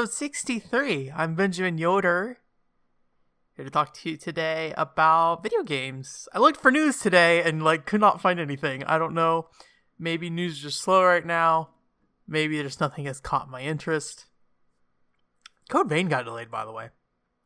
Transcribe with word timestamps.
episode 0.00 0.14
63. 0.14 1.12
I'm 1.14 1.34
Benjamin 1.34 1.76
Yoder, 1.76 2.38
here 3.54 3.64
to 3.66 3.70
talk 3.70 3.92
to 3.92 4.08
you 4.08 4.16
today 4.16 4.72
about 4.78 5.42
video 5.42 5.62
games. 5.62 6.26
I 6.32 6.38
looked 6.38 6.58
for 6.58 6.70
news 6.70 7.00
today 7.00 7.42
and 7.42 7.62
like 7.62 7.84
could 7.84 8.00
not 8.00 8.18
find 8.18 8.40
anything. 8.40 8.82
I 8.84 8.96
don't 8.96 9.12
know. 9.12 9.48
Maybe 9.98 10.30
news 10.30 10.54
is 10.54 10.60
just 10.60 10.80
slow 10.80 11.04
right 11.04 11.26
now. 11.26 11.68
Maybe 12.26 12.56
there's 12.56 12.80
nothing 12.80 13.04
has 13.04 13.20
caught 13.20 13.50
my 13.50 13.60
interest. 13.60 14.24
Code 15.68 15.90
Vein 15.90 16.08
got 16.08 16.24
delayed, 16.24 16.50
by 16.50 16.64
the 16.64 16.72
way. 16.72 16.88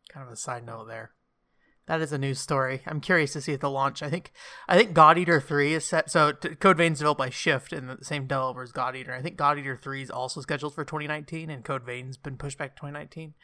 Kind 0.09 0.25
of 0.25 0.33
a 0.33 0.37
side 0.37 0.65
note 0.65 0.87
there. 0.87 1.11
That 1.87 2.01
is 2.01 2.13
a 2.13 2.19
news 2.19 2.41
story. 2.41 2.81
I'm 2.87 3.01
curious 3.01 3.35
to 3.35 3.43
see 3.43 3.53
at 3.53 3.61
the 3.61 3.71
launch. 3.71 4.03
I 4.03 4.09
think 4.09 4.33
I 4.69 4.77
think 4.77 4.95
God 4.95 5.19
Eater 5.19 5.41
3 5.41 5.75
is 5.75 5.85
set. 5.85 6.11
So 6.11 6.33
t- 6.33 6.55
Code 6.55 6.79
Vein's 6.79 6.99
developed 6.99 7.19
by 7.19 7.29
Shift 7.29 7.73
and 7.75 7.89
the 7.91 8.03
same 8.03 8.27
developer 8.27 8.63
as 8.63 8.73
God 8.73 8.97
Eater. 8.97 9.13
I 9.13 9.21
think 9.21 9.37
God 9.37 9.59
Eater 9.59 9.77
3 9.77 10.03
is 10.03 10.11
also 10.11 10.41
scheduled 10.41 10.75
for 10.75 10.85
2019 10.85 11.51
and 11.51 11.63
Code 11.63 11.85
Vein's 11.85 12.17
been 12.17 12.39
pushed 12.39 12.57
back 12.57 12.75
to 12.75 12.81
2019. 12.81 13.35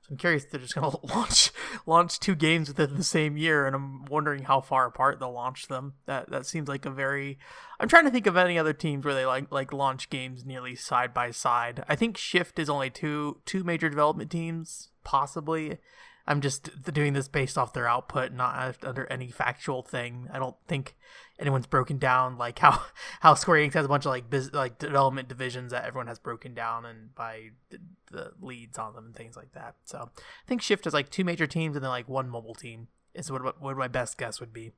So 0.00 0.08
I'm 0.12 0.16
curious 0.16 0.46
they're 0.46 0.60
just 0.60 0.74
going 0.74 0.90
to 1.08 1.14
launch 1.14 1.52
launch 1.84 2.18
two 2.18 2.34
games 2.34 2.68
within 2.68 2.96
the 2.96 3.04
same 3.04 3.36
year 3.36 3.66
and 3.66 3.76
I'm 3.76 4.06
wondering 4.06 4.44
how 4.44 4.62
far 4.62 4.86
apart 4.86 5.20
they'll 5.20 5.32
launch 5.32 5.68
them. 5.68 5.92
That 6.06 6.30
that 6.30 6.46
seems 6.46 6.68
like 6.68 6.86
a 6.86 6.90
very 6.90 7.38
I'm 7.78 7.88
trying 7.88 8.06
to 8.06 8.10
think 8.10 8.26
of 8.26 8.38
any 8.38 8.58
other 8.58 8.72
teams 8.72 9.04
where 9.04 9.14
they 9.14 9.26
like 9.26 9.52
like 9.52 9.74
launch 9.74 10.08
games 10.08 10.46
nearly 10.46 10.74
side 10.74 11.12
by 11.12 11.32
side. 11.32 11.84
I 11.86 11.96
think 11.96 12.16
Shift 12.16 12.58
is 12.58 12.70
only 12.70 12.88
two 12.88 13.42
two 13.44 13.62
major 13.62 13.90
development 13.90 14.30
teams 14.30 14.88
possibly 15.04 15.78
I'm 16.26 16.40
just 16.40 16.84
doing 16.92 17.12
this 17.12 17.28
based 17.28 17.58
off 17.58 17.72
their 17.72 17.88
output, 17.88 18.32
not 18.32 18.76
under 18.84 19.06
any 19.06 19.30
factual 19.30 19.82
thing. 19.82 20.28
I 20.32 20.38
don't 20.38 20.56
think 20.68 20.96
anyone's 21.40 21.66
broken 21.66 21.98
down 21.98 22.36
like 22.36 22.58
how 22.58 22.82
how 23.20 23.34
Square 23.34 23.66
Enix 23.66 23.74
has 23.74 23.86
a 23.86 23.88
bunch 23.88 24.04
of 24.04 24.10
like 24.10 24.30
biz, 24.30 24.52
like 24.52 24.78
development 24.78 25.28
divisions 25.28 25.72
that 25.72 25.84
everyone 25.84 26.06
has 26.06 26.18
broken 26.18 26.54
down 26.54 26.84
and 26.84 27.14
by 27.14 27.50
the, 27.70 27.78
the 28.10 28.32
leads 28.40 28.78
on 28.78 28.94
them 28.94 29.06
and 29.06 29.16
things 29.16 29.36
like 29.36 29.52
that. 29.52 29.76
So 29.84 30.10
I 30.16 30.46
think 30.46 30.62
Shift 30.62 30.84
has 30.84 30.94
like 30.94 31.10
two 31.10 31.24
major 31.24 31.46
teams 31.46 31.76
and 31.76 31.84
then 31.84 31.90
like 31.90 32.08
one 32.08 32.28
mobile 32.28 32.54
team 32.54 32.88
is 33.14 33.30
what 33.30 33.60
what 33.60 33.76
my 33.76 33.88
best 33.88 34.18
guess 34.18 34.40
would 34.40 34.52
be 34.52 34.72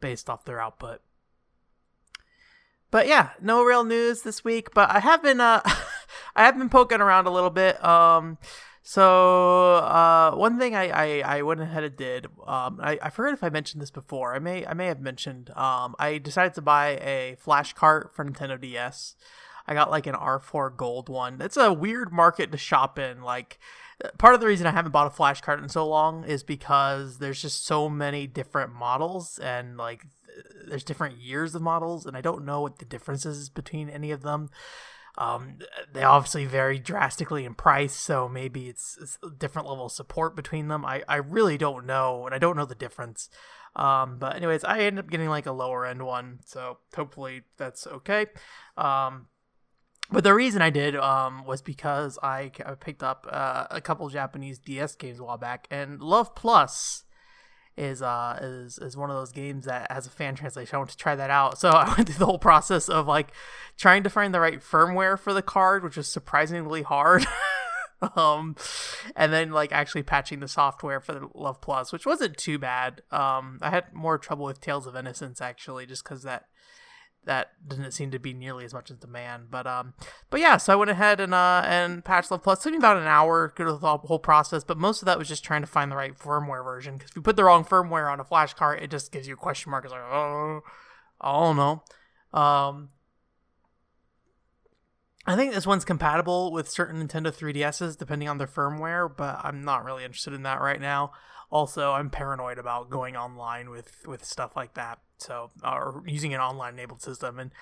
based 0.00 0.28
off 0.28 0.44
their 0.44 0.60
output. 0.60 1.00
But 2.90 3.08
yeah, 3.08 3.30
no 3.40 3.64
real 3.64 3.82
news 3.82 4.22
this 4.22 4.44
week. 4.44 4.72
But 4.74 4.90
I 4.90 5.00
have 5.00 5.22
been 5.22 5.40
uh 5.40 5.62
I 6.36 6.44
have 6.44 6.56
been 6.58 6.68
poking 6.68 7.00
around 7.00 7.26
a 7.26 7.30
little 7.30 7.50
bit. 7.50 7.82
Um 7.84 8.38
so 8.86 9.76
uh, 9.76 10.34
one 10.34 10.58
thing 10.58 10.76
I, 10.76 10.88
I, 11.22 11.38
I 11.38 11.42
went 11.42 11.62
ahead 11.62 11.84
and 11.84 11.96
did, 11.96 12.26
um, 12.46 12.78
I, 12.82 12.98
I 13.00 13.08
forget 13.08 13.32
if 13.32 13.42
I 13.42 13.48
mentioned 13.48 13.80
this 13.80 13.90
before. 13.90 14.34
I 14.34 14.38
may 14.38 14.66
I 14.66 14.74
may 14.74 14.88
have 14.88 15.00
mentioned. 15.00 15.48
Um, 15.56 15.96
I 15.98 16.18
decided 16.18 16.52
to 16.54 16.62
buy 16.62 16.98
a 16.98 17.36
flash 17.40 17.72
cart 17.72 18.14
for 18.14 18.26
Nintendo 18.26 18.60
DS. 18.60 19.16
I 19.66 19.72
got 19.72 19.90
like 19.90 20.06
an 20.06 20.14
R4 20.14 20.76
Gold 20.76 21.08
one. 21.08 21.40
It's 21.40 21.56
a 21.56 21.72
weird 21.72 22.12
market 22.12 22.52
to 22.52 22.58
shop 22.58 22.98
in. 22.98 23.22
Like 23.22 23.58
part 24.18 24.34
of 24.34 24.42
the 24.42 24.46
reason 24.46 24.66
I 24.66 24.72
haven't 24.72 24.92
bought 24.92 25.06
a 25.06 25.10
flash 25.10 25.40
cart 25.40 25.62
in 25.62 25.70
so 25.70 25.88
long 25.88 26.22
is 26.24 26.42
because 26.42 27.16
there's 27.20 27.40
just 27.40 27.64
so 27.64 27.88
many 27.88 28.26
different 28.26 28.74
models 28.74 29.38
and 29.38 29.78
like 29.78 30.04
there's 30.68 30.84
different 30.84 31.16
years 31.16 31.54
of 31.54 31.62
models 31.62 32.04
and 32.04 32.18
I 32.18 32.20
don't 32.20 32.44
know 32.44 32.60
what 32.60 32.80
the 32.80 32.84
differences 32.84 33.48
between 33.48 33.88
any 33.88 34.10
of 34.10 34.20
them. 34.20 34.50
Um, 35.16 35.58
they 35.92 36.02
obviously 36.02 36.44
vary 36.44 36.78
drastically 36.78 37.44
in 37.44 37.54
price, 37.54 37.94
so 37.94 38.28
maybe 38.28 38.68
it's, 38.68 38.98
it's, 39.00 39.18
a 39.22 39.30
different 39.30 39.68
level 39.68 39.86
of 39.86 39.92
support 39.92 40.34
between 40.34 40.68
them. 40.68 40.84
I, 40.84 41.04
I 41.08 41.16
really 41.16 41.56
don't 41.56 41.86
know, 41.86 42.26
and 42.26 42.34
I 42.34 42.38
don't 42.38 42.56
know 42.56 42.64
the 42.64 42.74
difference. 42.74 43.30
Um, 43.76 44.18
but 44.18 44.36
anyways, 44.36 44.64
I 44.64 44.80
ended 44.80 45.04
up 45.04 45.10
getting 45.10 45.28
like 45.28 45.46
a 45.46 45.52
lower 45.52 45.86
end 45.86 46.04
one, 46.04 46.40
so 46.44 46.78
hopefully 46.94 47.42
that's 47.56 47.86
okay. 47.86 48.26
Um, 48.76 49.26
but 50.10 50.24
the 50.24 50.34
reason 50.34 50.62
I 50.62 50.70
did 50.70 50.96
um, 50.96 51.44
was 51.44 51.62
because 51.62 52.18
I, 52.22 52.50
I 52.64 52.74
picked 52.74 53.02
up 53.02 53.26
uh, 53.30 53.66
a 53.70 53.80
couple 53.80 54.08
Japanese 54.08 54.58
DS 54.58 54.96
games 54.96 55.18
a 55.20 55.24
while 55.24 55.38
back, 55.38 55.66
and 55.70 56.00
Love 56.00 56.34
Plus 56.34 57.04
is 57.76 58.02
uh 58.02 58.38
is 58.40 58.78
is 58.78 58.96
one 58.96 59.10
of 59.10 59.16
those 59.16 59.32
games 59.32 59.66
that 59.66 59.90
has 59.90 60.06
a 60.06 60.10
fan 60.10 60.34
translation. 60.34 60.74
I 60.74 60.78
want 60.78 60.90
to 60.90 60.96
try 60.96 61.16
that 61.16 61.30
out. 61.30 61.58
So 61.58 61.68
I 61.70 61.86
went 61.94 62.08
through 62.08 62.18
the 62.18 62.26
whole 62.26 62.38
process 62.38 62.88
of 62.88 63.06
like 63.06 63.32
trying 63.76 64.02
to 64.04 64.10
find 64.10 64.34
the 64.34 64.40
right 64.40 64.60
firmware 64.60 65.18
for 65.18 65.32
the 65.32 65.42
card, 65.42 65.82
which 65.82 65.96
was 65.96 66.08
surprisingly 66.08 66.82
hard. 66.82 67.26
um 68.16 68.54
and 69.16 69.32
then 69.32 69.50
like 69.50 69.72
actually 69.72 70.02
patching 70.02 70.40
the 70.40 70.48
software 70.48 71.00
for 71.00 71.12
the 71.12 71.28
Love 71.34 71.60
Plus, 71.60 71.92
which 71.92 72.06
wasn't 72.06 72.36
too 72.36 72.58
bad. 72.58 73.02
Um 73.10 73.58
I 73.60 73.70
had 73.70 73.92
more 73.92 74.18
trouble 74.18 74.44
with 74.44 74.60
Tales 74.60 74.86
of 74.86 74.96
Innocence 74.96 75.40
actually 75.40 75.86
just 75.86 76.04
cuz 76.04 76.22
that 76.22 76.46
that 77.26 77.52
didn't 77.66 77.92
seem 77.92 78.10
to 78.10 78.18
be 78.18 78.32
nearly 78.32 78.64
as 78.64 78.74
much 78.74 78.90
as 78.90 78.96
demand. 78.96 79.50
But 79.50 79.66
um, 79.66 79.94
but 80.30 80.40
yeah, 80.40 80.56
so 80.56 80.72
I 80.72 80.76
went 80.76 80.90
ahead 80.90 81.20
and 81.20 81.34
uh 81.34 81.62
and 81.64 82.04
patched 82.04 82.30
Love 82.30 82.42
Plus. 82.42 82.60
It 82.60 82.62
took 82.62 82.72
me 82.72 82.78
about 82.78 82.96
an 82.96 83.06
hour 83.06 83.48
to 83.48 83.54
go 83.54 83.70
through 83.70 83.78
the 83.78 83.96
whole 84.06 84.18
process, 84.18 84.64
but 84.64 84.78
most 84.78 85.02
of 85.02 85.06
that 85.06 85.18
was 85.18 85.28
just 85.28 85.44
trying 85.44 85.62
to 85.62 85.66
find 85.66 85.90
the 85.90 85.96
right 85.96 86.16
firmware 86.16 86.64
version. 86.64 86.94
Because 86.94 87.10
if 87.10 87.16
you 87.16 87.22
put 87.22 87.36
the 87.36 87.44
wrong 87.44 87.64
firmware 87.64 88.10
on 88.10 88.20
a 88.20 88.24
flash 88.24 88.54
card, 88.54 88.82
it 88.82 88.90
just 88.90 89.12
gives 89.12 89.26
you 89.28 89.34
a 89.34 89.38
question 89.38 89.70
mark. 89.70 89.84
It's 89.84 89.92
like 89.92 90.02
oh, 90.02 90.60
I 91.20 91.32
don't 91.32 91.56
know. 91.56 91.82
Um, 92.38 92.90
I 95.26 95.36
think 95.36 95.54
this 95.54 95.66
one's 95.66 95.84
compatible 95.84 96.52
with 96.52 96.68
certain 96.68 97.06
Nintendo 97.06 97.34
3DSs 97.34 97.96
depending 97.96 98.28
on 98.28 98.38
their 98.38 98.46
firmware, 98.46 99.10
but 99.14 99.40
I'm 99.42 99.64
not 99.64 99.84
really 99.84 100.04
interested 100.04 100.34
in 100.34 100.42
that 100.42 100.60
right 100.60 100.80
now. 100.80 101.12
Also, 101.54 101.92
I'm 101.92 102.10
paranoid 102.10 102.58
about 102.58 102.90
going 102.90 103.14
online 103.14 103.70
with 103.70 104.04
with 104.06 104.24
stuff 104.24 104.56
like 104.56 104.74
that. 104.74 104.98
So, 105.18 105.52
or 105.62 106.02
using 106.04 106.34
an 106.34 106.40
online 106.40 106.74
enabled 106.74 107.00
system, 107.00 107.38
and 107.38 107.52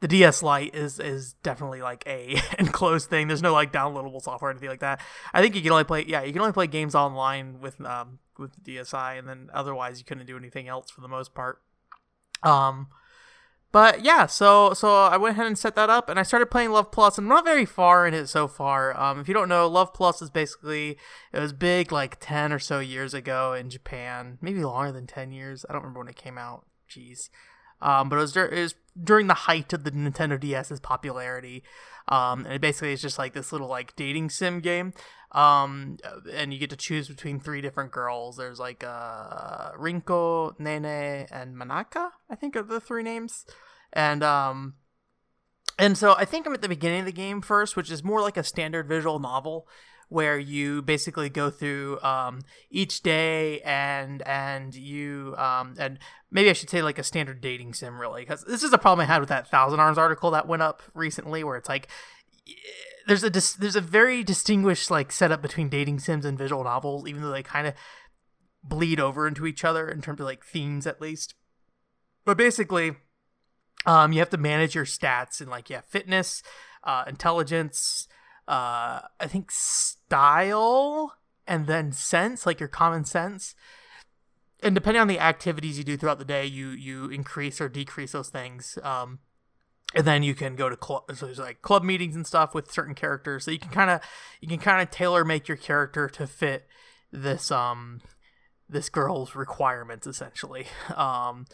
the 0.00 0.08
DS 0.08 0.42
Lite 0.42 0.74
is 0.74 0.98
is 0.98 1.34
definitely 1.44 1.80
like 1.80 2.02
a 2.08 2.42
enclosed 2.58 3.08
thing. 3.08 3.28
There's 3.28 3.42
no 3.42 3.52
like 3.52 3.72
downloadable 3.72 4.20
software 4.20 4.48
or 4.48 4.50
anything 4.50 4.68
like 4.68 4.80
that. 4.80 5.00
I 5.32 5.40
think 5.42 5.54
you 5.54 5.62
can 5.62 5.70
only 5.70 5.84
play 5.84 6.04
yeah 6.08 6.24
you 6.24 6.32
can 6.32 6.42
only 6.42 6.54
play 6.54 6.66
games 6.66 6.96
online 6.96 7.60
with 7.60 7.80
um 7.82 8.18
with 8.36 8.60
DSi, 8.64 9.16
and 9.16 9.28
then 9.28 9.48
otherwise 9.54 10.00
you 10.00 10.04
couldn't 10.04 10.26
do 10.26 10.36
anything 10.36 10.66
else 10.66 10.90
for 10.90 11.00
the 11.00 11.08
most 11.08 11.32
part. 11.32 11.62
Um, 12.42 12.88
but 13.72 14.04
yeah, 14.04 14.26
so 14.26 14.72
so 14.74 14.94
I 15.04 15.16
went 15.16 15.32
ahead 15.32 15.46
and 15.46 15.58
set 15.58 15.74
that 15.76 15.90
up, 15.90 16.08
and 16.08 16.18
I 16.18 16.22
started 16.22 16.50
playing 16.50 16.70
Love 16.70 16.90
Plus. 16.90 17.18
I'm 17.18 17.28
not 17.28 17.44
very 17.44 17.64
far 17.64 18.06
in 18.06 18.14
it 18.14 18.28
so 18.28 18.48
far. 18.48 18.98
Um, 18.98 19.20
if 19.20 19.28
you 19.28 19.34
don't 19.34 19.48
know, 19.48 19.68
Love 19.68 19.92
Plus 19.92 20.22
is 20.22 20.30
basically 20.30 20.96
it 21.32 21.40
was 21.40 21.52
big 21.52 21.92
like 21.92 22.16
ten 22.20 22.52
or 22.52 22.58
so 22.58 22.78
years 22.78 23.14
ago 23.14 23.52
in 23.52 23.70
Japan, 23.70 24.38
maybe 24.40 24.64
longer 24.64 24.92
than 24.92 25.06
ten 25.06 25.32
years. 25.32 25.64
I 25.68 25.72
don't 25.72 25.82
remember 25.82 26.00
when 26.00 26.08
it 26.08 26.16
came 26.16 26.38
out. 26.38 26.64
Jeez. 26.88 27.28
Um, 27.80 28.08
but 28.08 28.16
it 28.16 28.20
was, 28.20 28.32
dur- 28.32 28.46
it 28.46 28.60
was 28.60 28.74
during 29.00 29.26
the 29.26 29.34
height 29.34 29.72
of 29.72 29.84
the 29.84 29.90
Nintendo 29.90 30.40
DS's 30.40 30.80
popularity. 30.80 31.62
Um, 32.08 32.44
and 32.44 32.54
it 32.54 32.60
basically 32.60 32.92
is 32.92 33.02
just 33.02 33.18
like 33.18 33.34
this 33.34 33.52
little 33.52 33.68
like 33.68 33.96
dating 33.96 34.30
sim 34.30 34.60
game. 34.60 34.92
Um, 35.32 35.98
and 36.32 36.52
you 36.52 36.58
get 36.58 36.70
to 36.70 36.76
choose 36.76 37.08
between 37.08 37.40
three 37.40 37.60
different 37.60 37.90
girls. 37.90 38.36
There's 38.36 38.58
like 38.58 38.84
uh, 38.84 39.72
Rinko, 39.72 40.58
Nene, 40.58 41.26
and 41.30 41.56
Manaka. 41.56 42.10
I 42.30 42.36
think 42.36 42.56
are 42.56 42.62
the 42.62 42.80
three 42.80 43.02
names 43.02 43.44
and 43.96 44.22
um 44.22 44.74
and 45.78 45.98
so 45.98 46.14
I 46.16 46.24
think 46.24 46.46
I'm 46.46 46.54
at 46.54 46.62
the 46.62 46.68
beginning 46.68 47.00
of 47.00 47.06
the 47.06 47.12
game 47.12 47.42
first, 47.42 47.76
which 47.76 47.90
is 47.90 48.02
more 48.02 48.22
like 48.22 48.38
a 48.38 48.44
standard 48.44 48.88
visual 48.88 49.18
novel 49.18 49.68
where 50.08 50.38
you 50.38 50.82
basically 50.82 51.28
go 51.28 51.50
through 51.50 52.00
um, 52.00 52.40
each 52.70 53.02
day 53.02 53.60
and 53.62 54.22
and 54.22 54.74
you 54.74 55.34
um, 55.36 55.74
and 55.78 55.98
maybe 56.30 56.50
I 56.50 56.52
should 56.52 56.70
say 56.70 56.82
like 56.82 56.98
a 56.98 57.02
standard 57.02 57.40
dating 57.40 57.74
sim 57.74 58.00
really 58.00 58.22
because 58.22 58.44
this 58.44 58.62
is 58.62 58.72
a 58.72 58.78
problem 58.78 59.04
I 59.04 59.12
had 59.12 59.20
with 59.20 59.28
that 59.30 59.48
Thousand 59.48 59.80
Arms 59.80 59.98
article 59.98 60.30
that 60.30 60.46
went 60.46 60.62
up 60.62 60.82
recently 60.94 61.42
where 61.42 61.56
it's 61.56 61.68
like 61.68 61.88
there's 63.06 63.24
a 63.24 63.30
dis- 63.30 63.54
there's 63.54 63.76
a 63.76 63.80
very 63.80 64.22
distinguished 64.22 64.90
like 64.90 65.10
setup 65.10 65.42
between 65.42 65.68
dating 65.68 65.98
sims 65.98 66.24
and 66.24 66.38
visual 66.38 66.62
novels 66.62 67.06
even 67.08 67.22
though 67.22 67.32
they 67.32 67.42
kind 67.42 67.66
of 67.66 67.74
bleed 68.62 69.00
over 69.00 69.26
into 69.26 69.46
each 69.46 69.64
other 69.64 69.88
in 69.88 70.02
terms 70.02 70.20
of 70.20 70.26
like 70.26 70.44
themes 70.44 70.86
at 70.86 71.00
least. 71.00 71.34
But 72.24 72.36
basically 72.36 72.96
um, 73.86 74.12
you 74.12 74.18
have 74.20 74.30
to 74.30 74.36
manage 74.36 74.74
your 74.74 74.84
stats 74.84 75.40
and 75.40 75.50
like 75.50 75.68
yeah, 75.70 75.80
fitness, 75.80 76.42
uh, 76.84 77.04
intelligence, 77.06 78.08
uh, 78.48 79.00
I 79.20 79.26
think 79.26 79.50
style, 79.50 81.14
and 81.46 81.66
then 81.66 81.92
sense, 81.92 82.46
like 82.46 82.60
your 82.60 82.68
common 82.68 83.04
sense. 83.04 83.54
And 84.62 84.74
depending 84.74 85.00
on 85.00 85.08
the 85.08 85.18
activities 85.18 85.78
you 85.78 85.84
do 85.84 85.96
throughout 85.96 86.18
the 86.18 86.24
day, 86.24 86.46
you 86.46 86.70
you 86.70 87.10
increase 87.10 87.60
or 87.60 87.68
decrease 87.68 88.12
those 88.12 88.28
things. 88.28 88.78
Um, 88.82 89.20
and 89.94 90.06
then 90.06 90.22
you 90.22 90.34
can 90.34 90.56
go 90.56 90.68
to 90.68 90.76
club, 90.76 91.04
so 91.14 91.26
like 91.38 91.62
club 91.62 91.82
meetings 91.82 92.16
and 92.16 92.26
stuff 92.26 92.54
with 92.54 92.70
certain 92.70 92.94
characters. 92.94 93.44
So 93.44 93.50
you 93.50 93.58
can 93.58 93.70
kind 93.70 93.90
of 93.90 94.00
you 94.40 94.48
can 94.48 94.58
kind 94.58 94.82
of 94.82 94.90
tailor 94.90 95.24
make 95.24 95.48
your 95.48 95.56
character 95.56 96.08
to 96.08 96.26
fit 96.26 96.66
this 97.12 97.50
um 97.50 98.00
this 98.68 98.88
girl's 98.88 99.34
requirements 99.34 100.06
essentially. 100.06 100.66
Um, 100.96 101.46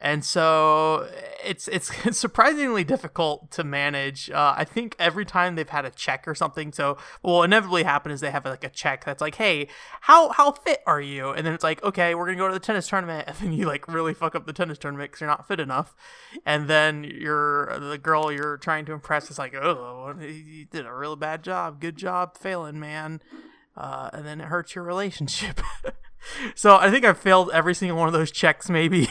and 0.00 0.24
so 0.24 1.08
it's 1.44 1.68
it's 1.68 1.90
surprisingly 2.12 2.84
difficult 2.84 3.50
to 3.52 3.64
manage. 3.64 4.30
Uh, 4.30 4.54
I 4.56 4.64
think 4.64 4.96
every 4.98 5.24
time 5.24 5.54
they've 5.54 5.68
had 5.68 5.84
a 5.84 5.90
check 5.90 6.26
or 6.26 6.34
something, 6.34 6.72
so 6.72 6.96
what 7.22 7.32
will 7.32 7.42
inevitably 7.42 7.82
happen 7.82 8.10
is 8.12 8.20
they 8.20 8.30
have 8.30 8.44
like 8.44 8.64
a 8.64 8.68
check 8.68 9.04
that's 9.04 9.20
like, 9.20 9.36
"Hey, 9.36 9.68
how 10.02 10.30
how 10.30 10.52
fit 10.52 10.80
are 10.86 11.00
you?" 11.00 11.30
And 11.30 11.46
then 11.46 11.54
it's 11.54 11.64
like, 11.64 11.82
"Okay, 11.82 12.14
we're 12.14 12.26
gonna 12.26 12.38
go 12.38 12.48
to 12.48 12.54
the 12.54 12.60
tennis 12.60 12.88
tournament," 12.88 13.24
and 13.28 13.36
then 13.36 13.52
you 13.52 13.66
like 13.66 13.86
really 13.88 14.14
fuck 14.14 14.34
up 14.34 14.46
the 14.46 14.52
tennis 14.52 14.78
tournament 14.78 15.10
because 15.10 15.20
you're 15.20 15.30
not 15.30 15.46
fit 15.46 15.60
enough, 15.60 15.94
and 16.46 16.68
then 16.68 17.04
you're 17.04 17.78
the 17.78 17.98
girl 17.98 18.32
you're 18.32 18.56
trying 18.56 18.84
to 18.86 18.92
impress 18.92 19.30
is 19.30 19.38
like, 19.38 19.54
"Oh, 19.54 20.14
you 20.20 20.64
did 20.66 20.86
a 20.86 20.94
really 20.94 21.16
bad 21.16 21.42
job. 21.42 21.80
Good 21.80 21.96
job 21.96 22.36
failing, 22.38 22.80
man," 22.80 23.20
uh, 23.76 24.10
and 24.12 24.26
then 24.26 24.40
it 24.40 24.46
hurts 24.46 24.74
your 24.74 24.84
relationship. 24.84 25.60
so 26.54 26.76
I 26.76 26.90
think 26.90 27.04
I've 27.04 27.18
failed 27.18 27.50
every 27.52 27.74
single 27.74 27.98
one 27.98 28.08
of 28.08 28.12
those 28.12 28.30
checks, 28.30 28.70
maybe. 28.70 29.08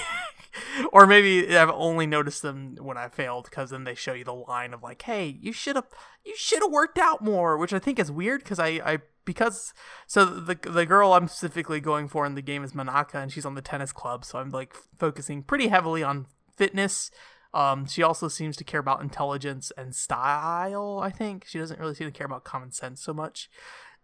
or 0.91 1.05
maybe 1.05 1.57
I've 1.57 1.69
only 1.69 2.07
noticed 2.07 2.41
them 2.41 2.77
when 2.79 2.97
I 2.97 3.09
failed 3.09 3.45
because 3.45 3.69
then 3.69 3.83
they 3.83 3.95
show 3.95 4.13
you 4.13 4.23
the 4.23 4.33
line 4.33 4.73
of 4.73 4.83
like, 4.83 5.01
"Hey, 5.01 5.37
you 5.41 5.51
should 5.51 5.75
have 5.75 5.87
you 6.25 6.35
should 6.35 6.61
have 6.61 6.71
worked 6.71 6.97
out 6.97 7.23
more," 7.23 7.57
which 7.57 7.73
I 7.73 7.79
think 7.79 7.99
is 7.99 8.11
weird 8.11 8.43
because 8.43 8.59
I 8.59 8.67
I 8.67 8.99
because 9.25 9.73
so 10.07 10.25
the 10.25 10.55
the 10.55 10.85
girl 10.85 11.13
I'm 11.13 11.27
specifically 11.27 11.79
going 11.79 12.07
for 12.07 12.25
in 12.25 12.35
the 12.35 12.41
game 12.41 12.63
is 12.63 12.73
Manaka 12.73 13.15
and 13.15 13.31
she's 13.31 13.45
on 13.45 13.55
the 13.55 13.61
tennis 13.61 13.91
club, 13.91 14.25
so 14.25 14.39
I'm 14.39 14.49
like 14.49 14.73
focusing 14.97 15.43
pretty 15.43 15.67
heavily 15.67 16.03
on 16.03 16.27
fitness. 16.55 17.11
Um, 17.53 17.87
she 17.87 18.03
also 18.03 18.27
seems 18.27 18.55
to 18.57 18.63
care 18.63 18.79
about 18.79 19.01
intelligence 19.01 19.71
and 19.75 19.95
style. 19.95 20.99
I 21.01 21.09
think 21.09 21.45
she 21.47 21.57
doesn't 21.57 21.79
really 21.79 21.95
seem 21.95 22.07
to 22.07 22.15
care 22.15 22.27
about 22.27 22.43
common 22.43 22.71
sense 22.71 23.01
so 23.01 23.13
much. 23.13 23.49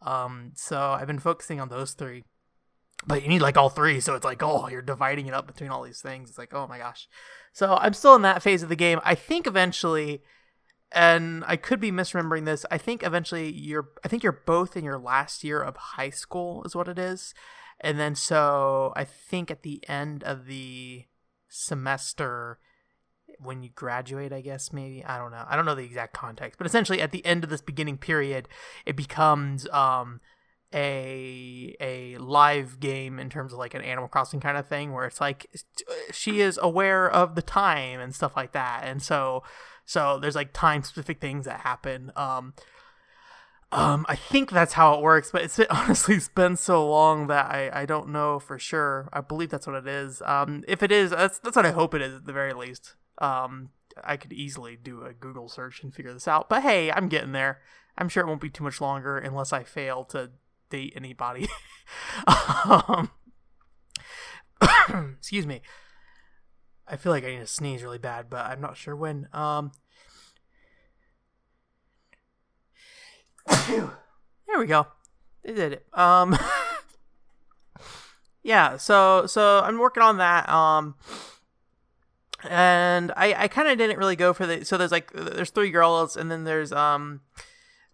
Um, 0.02 0.52
so 0.56 0.80
I've 0.80 1.08
been 1.08 1.20
focusing 1.20 1.60
on 1.60 1.70
those 1.70 1.94
three 1.94 2.24
but 3.06 3.22
you 3.22 3.30
need 3.30 3.42
like 3.42 3.58
all 3.58 3.70
three 3.70 4.00
so 4.00 4.16
it's 4.16 4.26
like 4.26 4.42
oh 4.42 4.68
you're 4.68 4.82
dividing 4.82 5.28
it 5.28 5.34
up 5.34 5.48
between 5.48 5.70
all 5.70 5.84
these 5.84 6.02
things. 6.02 6.30
It's 6.30 6.38
like 6.38 6.54
oh 6.54 6.68
my 6.68 6.78
gosh. 6.78 7.08
So 7.54 7.78
i'm 7.80 7.94
still 7.94 8.16
in 8.16 8.22
that 8.24 8.44
phase 8.44 8.64
of 8.64 8.70
the 8.70 8.76
game. 8.76 9.00
I 9.04 9.16
think 9.16 9.48
eventually 9.48 10.22
and 10.92 11.44
i 11.48 11.56
could 11.56 11.80
be 11.80 11.92
misremembering 11.92 12.46
this 12.46 12.66
i 12.72 12.78
think 12.78 13.04
eventually 13.04 13.52
you're 13.52 13.90
i 14.04 14.08
think 14.08 14.24
you're 14.24 14.44
both 14.46 14.78
in 14.78 14.84
your 14.84 15.00
last 15.00 15.44
year 15.44 15.62
of 15.62 15.76
high 15.76 16.10
school 16.10 16.64
is 16.64 16.76
what 16.76 16.88
it 16.88 16.98
is. 17.00 17.34
And 17.82 18.00
then 18.00 18.16
so 18.16 18.94
i 18.96 19.04
think 19.04 19.52
at 19.52 19.64
the 19.64 19.84
end 19.88 20.24
of 20.24 20.46
the 20.46 21.06
semester 21.50 22.60
when 23.40 23.64
you 23.64 23.70
graduate 23.70 24.32
i 24.32 24.42
guess 24.42 24.72
maybe 24.72 25.04
i 25.04 25.18
don't 25.18 25.32
know. 25.32 25.46
I 25.48 25.56
don't 25.56 25.66
know 25.66 25.76
the 25.76 25.84
exact 25.84 26.14
context 26.14 26.58
but 26.58 26.68
essentially 26.68 27.02
at 27.02 27.12
the 27.12 27.26
end 27.26 27.44
of 27.44 27.50
this 27.50 27.62
beginning 27.62 27.98
period 27.98 28.48
it 28.86 28.96
becomes 28.96 29.68
um 29.70 30.22
a 30.76 31.76
a 31.80 32.18
live 32.18 32.80
game 32.80 33.18
in 33.18 33.30
terms 33.30 33.54
of 33.54 33.60
like 33.60 33.74
an 33.74 33.82
Animal 33.82 34.10
Crossing 34.10 34.42
kind 34.42 34.58
of 34.58 34.68
thing 34.68 34.92
where 34.92 35.06
it's 35.06 35.22
like 35.22 35.48
she 36.12 36.42
is 36.42 36.60
aware 36.62 37.10
of 37.10 37.36
the 37.36 37.42
time 37.42 38.02
and 38.02 38.14
stuff 38.14 38.36
like 38.36 38.52
that, 38.52 38.82
and 38.84 39.02
so 39.02 39.42
so 39.86 40.20
there's 40.20 40.36
like 40.36 40.52
time 40.52 40.84
specific 40.84 41.22
things 41.22 41.46
that 41.46 41.62
happen. 41.62 42.12
Um, 42.16 42.54
um, 43.72 44.06
I 44.08 44.16
think 44.16 44.52
that's 44.52 44.74
how 44.74 44.94
it 44.96 45.02
works, 45.02 45.32
but 45.32 45.44
it's 45.44 45.60
honestly 45.70 46.16
it's 46.16 46.28
been 46.28 46.58
so 46.58 46.88
long 46.88 47.28
that 47.28 47.46
I, 47.46 47.70
I 47.82 47.86
don't 47.86 48.10
know 48.10 48.40
for 48.40 48.60
sure. 48.60 49.10
I 49.14 49.22
believe 49.22 49.50
that's 49.50 49.68
what 49.68 49.78
it 49.78 49.88
is. 49.88 50.22
Um, 50.26 50.64
if 50.68 50.84
it 50.84 50.92
is, 50.92 51.12
that's 51.12 51.40
that's 51.40 51.56
what 51.56 51.66
I 51.66 51.72
hope 51.72 51.94
it 51.94 52.02
is 52.02 52.16
at 52.16 52.26
the 52.26 52.34
very 52.34 52.54
least. 52.54 52.96
Um, 53.20 53.70
I 54.04 54.18
could 54.18 54.34
easily 54.34 54.76
do 54.76 55.04
a 55.04 55.14
Google 55.14 55.48
search 55.48 55.82
and 55.84 55.94
figure 55.94 56.14
this 56.14 56.28
out, 56.28 56.50
but 56.50 56.64
hey, 56.64 56.92
I'm 56.92 57.08
getting 57.08 57.32
there. 57.32 57.62
I'm 57.98 58.10
sure 58.10 58.24
it 58.24 58.28
won't 58.28 58.42
be 58.42 58.50
too 58.50 58.64
much 58.64 58.82
longer 58.82 59.18
unless 59.18 59.54
I 59.54 59.64
fail 59.64 60.04
to 60.06 60.32
date 60.70 60.94
anybody. 60.96 61.48
um, 62.28 63.12
excuse 65.18 65.46
me. 65.46 65.62
I 66.88 66.98
feel 66.98 67.12
like 67.12 67.24
I 67.24 67.32
need 67.32 67.40
to 67.40 67.48
sneeze 67.48 67.84
really 67.84 67.98
bad, 67.98 68.30
but 68.30 68.46
I'm 68.46 68.62
not 68.62 68.78
sure 68.78 68.96
when. 68.96 69.28
Um, 69.34 69.72
there 73.68 74.60
we 74.60 74.68
go. 74.68 74.88
They 75.44 75.54
did 75.54 75.74
it. 75.74 75.86
Um, 75.94 76.38
yeah. 78.44 78.78
So 78.78 79.26
so 79.26 79.62
I'm 79.62 79.80
working 79.80 80.04
on 80.04 80.18
that. 80.18 80.48
Um, 80.48 80.96
and 82.48 83.12
I 83.18 83.34
I 83.44 83.48
kind 83.48 83.68
of 83.68 83.78
didn't 83.78 83.98
really 83.98 84.16
go 84.16 84.34
for 84.34 84.46
the. 84.46 84.64
So 84.64 84.78
there's 84.78 84.92
like 84.92 85.12
there's 85.14 85.50
three 85.50 85.72
girls, 85.72 86.16
and 86.16 86.32
then 86.32 86.44
there's 86.44 86.72
um, 86.72 87.22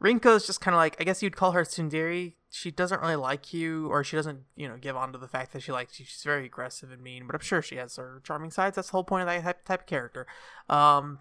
Rinko's 0.03 0.45
just 0.45 0.59
kind 0.59 0.75
of 0.75 0.79
like 0.79 0.97
I 0.99 1.05
guess 1.05 1.23
you'd 1.23 1.37
call 1.37 1.51
her 1.51 1.63
tsundere 1.63 2.33
she 2.53 2.69
doesn't 2.69 3.01
really 3.01 3.15
like 3.15 3.53
you 3.53 3.87
or 3.87 4.03
she 4.03 4.17
doesn't 4.17 4.41
you 4.57 4.67
know 4.67 4.75
give 4.75 4.97
on 4.97 5.13
to 5.13 5.17
the 5.17 5.27
fact 5.27 5.53
that 5.53 5.63
she 5.63 5.71
likes 5.71 5.99
you. 5.99 6.05
She's 6.05 6.23
very 6.23 6.45
aggressive 6.45 6.91
and 6.91 7.01
mean 7.01 7.25
but 7.25 7.33
i'm 7.33 7.41
sure 7.41 7.61
she 7.61 7.77
has 7.77 7.95
her 7.95 8.21
charming 8.25 8.51
sides. 8.51 8.75
That's 8.75 8.89
the 8.89 8.91
whole 8.91 9.05
point 9.05 9.21
of 9.21 9.27
that 9.27 9.41
type, 9.41 9.65
type 9.65 9.79
of 9.81 9.85
character. 9.87 10.27
Um 10.69 11.19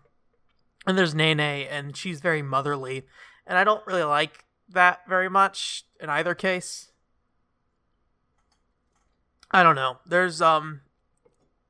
and 0.87 0.99
there's 0.99 1.15
nene 1.15 1.41
and 1.41 1.97
she's 1.97 2.21
very 2.21 2.43
motherly 2.43 3.05
and 3.47 3.56
i 3.56 3.65
don't 3.65 3.87
really 3.87 4.03
like 4.03 4.44
that 4.69 5.00
very 5.09 5.31
much 5.31 5.85
in 6.00 6.11
either 6.11 6.35
case. 6.35 6.91
I 9.53 9.62
don't 9.62 9.76
know. 9.76 9.99
There's 10.05 10.43
um 10.43 10.81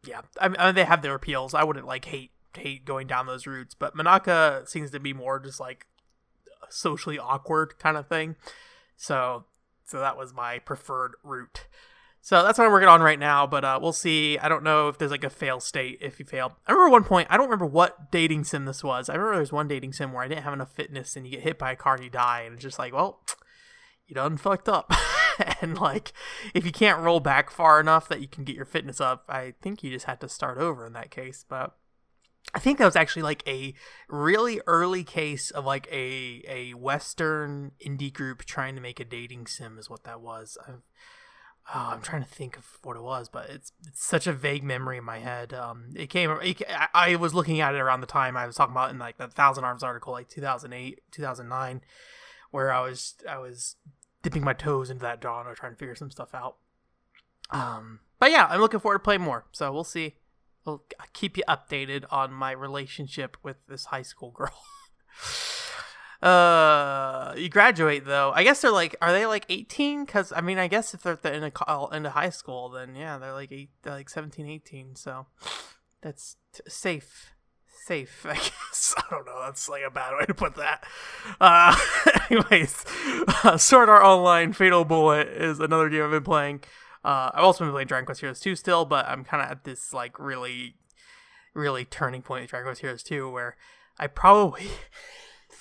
yeah 0.06 0.22
i 0.40 0.48
mean, 0.48 0.74
they 0.74 0.84
have 0.84 1.02
their 1.02 1.14
appeals. 1.14 1.52
I 1.52 1.64
wouldn't 1.64 1.86
like 1.86 2.06
hate 2.06 2.30
hate 2.56 2.86
going 2.86 3.06
down 3.06 3.26
those 3.26 3.46
routes 3.46 3.74
but 3.74 3.94
manaka 3.94 4.66
seems 4.66 4.90
to 4.90 4.98
be 4.98 5.12
more 5.12 5.38
just 5.38 5.60
like 5.60 5.86
socially 6.70 7.18
awkward 7.18 7.78
kind 7.78 7.98
of 7.98 8.06
thing. 8.06 8.36
So 8.96 9.44
so 9.90 9.98
that 9.98 10.16
was 10.16 10.32
my 10.32 10.60
preferred 10.60 11.14
route. 11.24 11.66
So 12.22 12.42
that's 12.44 12.58
what 12.58 12.66
I'm 12.66 12.72
working 12.72 12.88
on 12.88 13.02
right 13.02 13.18
now, 13.18 13.46
but 13.46 13.64
uh, 13.64 13.78
we'll 13.82 13.92
see. 13.92 14.38
I 14.38 14.48
don't 14.48 14.62
know 14.62 14.88
if 14.88 14.98
there's 14.98 15.10
like 15.10 15.24
a 15.24 15.30
fail 15.30 15.58
state 15.58 15.98
if 16.00 16.20
you 16.20 16.26
fail. 16.26 16.56
I 16.66 16.72
remember 16.72 16.92
one 16.92 17.04
point, 17.04 17.28
I 17.30 17.36
don't 17.36 17.46
remember 17.46 17.66
what 17.66 18.12
dating 18.12 18.44
sim 18.44 18.66
this 18.66 18.84
was. 18.84 19.08
I 19.08 19.14
remember 19.14 19.32
there 19.32 19.40
was 19.40 19.52
one 19.52 19.68
dating 19.68 19.94
sim 19.94 20.12
where 20.12 20.22
I 20.22 20.28
didn't 20.28 20.44
have 20.44 20.52
enough 20.52 20.70
fitness 20.70 21.16
and 21.16 21.26
you 21.26 21.32
get 21.32 21.40
hit 21.40 21.58
by 21.58 21.72
a 21.72 21.76
car 21.76 21.94
and 21.94 22.04
you 22.04 22.10
die, 22.10 22.42
and 22.42 22.54
it's 22.54 22.62
just 22.62 22.78
like, 22.78 22.92
well, 22.92 23.20
you 24.06 24.14
done 24.14 24.36
fucked 24.36 24.68
up. 24.68 24.92
and 25.60 25.76
like, 25.78 26.12
if 26.54 26.64
you 26.64 26.72
can't 26.72 27.00
roll 27.00 27.20
back 27.20 27.50
far 27.50 27.80
enough 27.80 28.08
that 28.08 28.20
you 28.20 28.28
can 28.28 28.44
get 28.44 28.56
your 28.56 28.64
fitness 28.64 29.00
up, 29.00 29.24
I 29.28 29.54
think 29.60 29.82
you 29.82 29.90
just 29.90 30.06
had 30.06 30.20
to 30.20 30.28
start 30.28 30.58
over 30.58 30.86
in 30.86 30.92
that 30.92 31.10
case. 31.10 31.44
But 31.48 31.74
I 32.54 32.58
think 32.58 32.78
that 32.78 32.84
was 32.84 32.96
actually 32.96 33.22
like 33.22 33.46
a 33.46 33.74
really 34.08 34.60
early 34.66 35.04
case 35.04 35.50
of 35.50 35.64
like 35.64 35.86
a 35.90 36.42
a 36.48 36.74
Western 36.74 37.72
indie 37.84 38.12
group 38.12 38.44
trying 38.44 38.74
to 38.74 38.80
make 38.80 38.98
a 38.98 39.04
dating 39.04 39.46
sim 39.46 39.78
is 39.78 39.88
what 39.88 40.04
that 40.04 40.20
was. 40.20 40.58
I'm, 40.66 40.82
oh, 41.72 41.90
I'm 41.92 42.02
trying 42.02 42.24
to 42.24 42.28
think 42.28 42.56
of 42.56 42.66
what 42.82 42.96
it 42.96 43.02
was, 43.02 43.28
but 43.28 43.50
it's 43.50 43.72
it's 43.86 44.04
such 44.04 44.26
a 44.26 44.32
vague 44.32 44.64
memory 44.64 44.98
in 44.98 45.04
my 45.04 45.18
head. 45.18 45.54
Um, 45.54 45.90
it 45.94 46.08
came. 46.08 46.30
It, 46.42 46.62
I 46.92 47.14
was 47.16 47.34
looking 47.34 47.60
at 47.60 47.74
it 47.74 47.80
around 47.80 48.00
the 48.00 48.06
time 48.06 48.36
I 48.36 48.46
was 48.46 48.56
talking 48.56 48.74
about 48.74 48.90
in 48.90 48.98
like 48.98 49.18
the 49.18 49.28
Thousand 49.28 49.64
Arms 49.64 49.84
article, 49.84 50.12
like 50.12 50.28
2008, 50.28 51.00
2009, 51.12 51.82
where 52.50 52.72
I 52.72 52.80
was 52.80 53.14
I 53.28 53.38
was 53.38 53.76
dipping 54.22 54.42
my 54.42 54.54
toes 54.54 54.90
into 54.90 55.02
that 55.02 55.22
genre, 55.22 55.54
trying 55.54 55.72
to 55.72 55.78
figure 55.78 55.94
some 55.94 56.10
stuff 56.10 56.34
out. 56.34 56.56
Um, 57.50 58.00
but 58.18 58.32
yeah, 58.32 58.46
I'm 58.50 58.60
looking 58.60 58.80
forward 58.80 58.98
to 58.98 59.04
playing 59.04 59.22
more. 59.22 59.44
So 59.52 59.72
we'll 59.72 59.84
see 59.84 60.16
I'll 60.66 60.84
keep 61.12 61.36
you 61.36 61.44
updated 61.48 62.04
on 62.10 62.32
my 62.32 62.52
relationship 62.52 63.36
with 63.42 63.56
this 63.68 63.86
high 63.86 64.02
school 64.02 64.30
girl. 64.30 64.54
uh, 66.22 67.34
you 67.36 67.48
graduate 67.48 68.04
though. 68.04 68.32
I 68.34 68.44
guess 68.44 68.60
they're 68.60 68.70
like, 68.70 68.96
are 69.00 69.12
they 69.12 69.26
like 69.26 69.46
18? 69.48 70.04
Because 70.04 70.32
I 70.34 70.40
mean, 70.40 70.58
I 70.58 70.68
guess 70.68 70.94
if 70.94 71.02
they're 71.02 71.18
in 71.32 71.44
a 71.44 71.50
call 71.50 71.90
into 71.90 72.10
high 72.10 72.30
school, 72.30 72.68
then 72.68 72.94
yeah, 72.94 73.18
they're 73.18 73.32
like 73.32 73.52
eight, 73.52 73.70
they're 73.82 73.94
like 73.94 74.10
17, 74.10 74.46
18. 74.46 74.96
So 74.96 75.26
that's 76.02 76.36
t- 76.52 76.62
safe 76.68 77.34
safe, 77.90 78.24
I 78.28 78.34
guess. 78.34 78.94
I 78.96 79.02
don't 79.10 79.26
know. 79.26 79.40
That's 79.44 79.68
like 79.68 79.82
a 79.86 79.90
bad 79.90 80.12
way 80.18 80.26
to 80.26 80.34
put 80.34 80.54
that. 80.56 80.84
Uh, 81.40 81.76
anyways, 82.30 82.84
uh, 83.44 83.58
Art 83.72 83.88
Online 83.88 84.52
Fatal 84.52 84.84
Bullet 84.84 85.28
is 85.28 85.60
another 85.60 85.88
game 85.88 86.04
I've 86.04 86.10
been 86.10 86.22
playing. 86.22 86.60
Uh, 87.04 87.30
I've 87.34 87.44
also 87.44 87.64
been 87.64 87.72
playing 87.72 87.88
Dragon 87.88 88.06
Quest 88.06 88.20
Heroes 88.20 88.40
2 88.40 88.56
still, 88.56 88.84
but 88.84 89.06
I'm 89.06 89.24
kind 89.24 89.42
of 89.42 89.50
at 89.50 89.64
this 89.64 89.92
like 89.92 90.18
really, 90.18 90.76
really 91.54 91.84
turning 91.84 92.22
point 92.22 92.42
with 92.42 92.50
Dragon 92.50 92.66
Quest 92.66 92.82
Heroes 92.82 93.02
2 93.02 93.30
where 93.30 93.56
I 93.98 94.06
probably, 94.06 94.66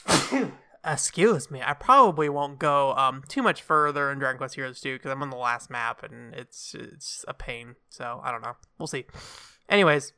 excuse 0.86 1.50
me, 1.50 1.62
I 1.64 1.74
probably 1.74 2.30
won't 2.30 2.60
go 2.60 2.94
um, 2.94 3.24
too 3.28 3.42
much 3.42 3.62
further 3.62 4.12
in 4.12 4.20
Dragon 4.20 4.38
Quest 4.38 4.56
Heroes 4.56 4.82
2 4.82 4.96
because 4.96 5.12
I'm 5.12 5.24
on 5.24 5.30
the 5.30 5.38
last 5.38 5.70
map 5.70 6.04
and 6.04 6.34
it's 6.34 6.76
it's 6.78 7.24
a 7.28 7.34
pain. 7.34 7.76
So 7.90 8.22
I 8.24 8.32
don't 8.32 8.42
know. 8.42 8.56
We'll 8.78 8.88
see. 8.88 9.06
Anyways, 9.70 10.14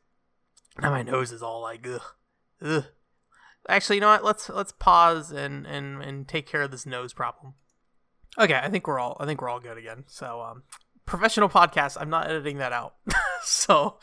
now 0.81 0.91
my 0.91 1.03
nose 1.03 1.31
is 1.31 1.43
all 1.43 1.61
like 1.61 1.85
ugh, 1.87 2.01
ugh. 2.61 2.85
Actually, 3.69 3.97
you 3.97 4.01
know 4.01 4.07
what? 4.07 4.23
Let's 4.23 4.49
let's 4.49 4.71
pause 4.71 5.31
and 5.31 5.67
and 5.67 6.01
and 6.01 6.27
take 6.27 6.47
care 6.47 6.63
of 6.63 6.71
this 6.71 6.85
nose 6.85 7.13
problem. 7.13 7.53
Okay, 8.39 8.55
I 8.55 8.69
think 8.69 8.87
we're 8.87 8.99
all 8.99 9.17
I 9.19 9.25
think 9.25 9.41
we're 9.41 9.49
all 9.49 9.59
good 9.59 9.77
again. 9.77 10.05
So 10.07 10.41
um, 10.41 10.63
professional 11.11 11.49
podcast. 11.49 11.97
I'm 11.99 12.09
not 12.09 12.27
editing 12.27 12.57
that 12.57 12.71
out. 12.71 12.95
so, 13.43 13.97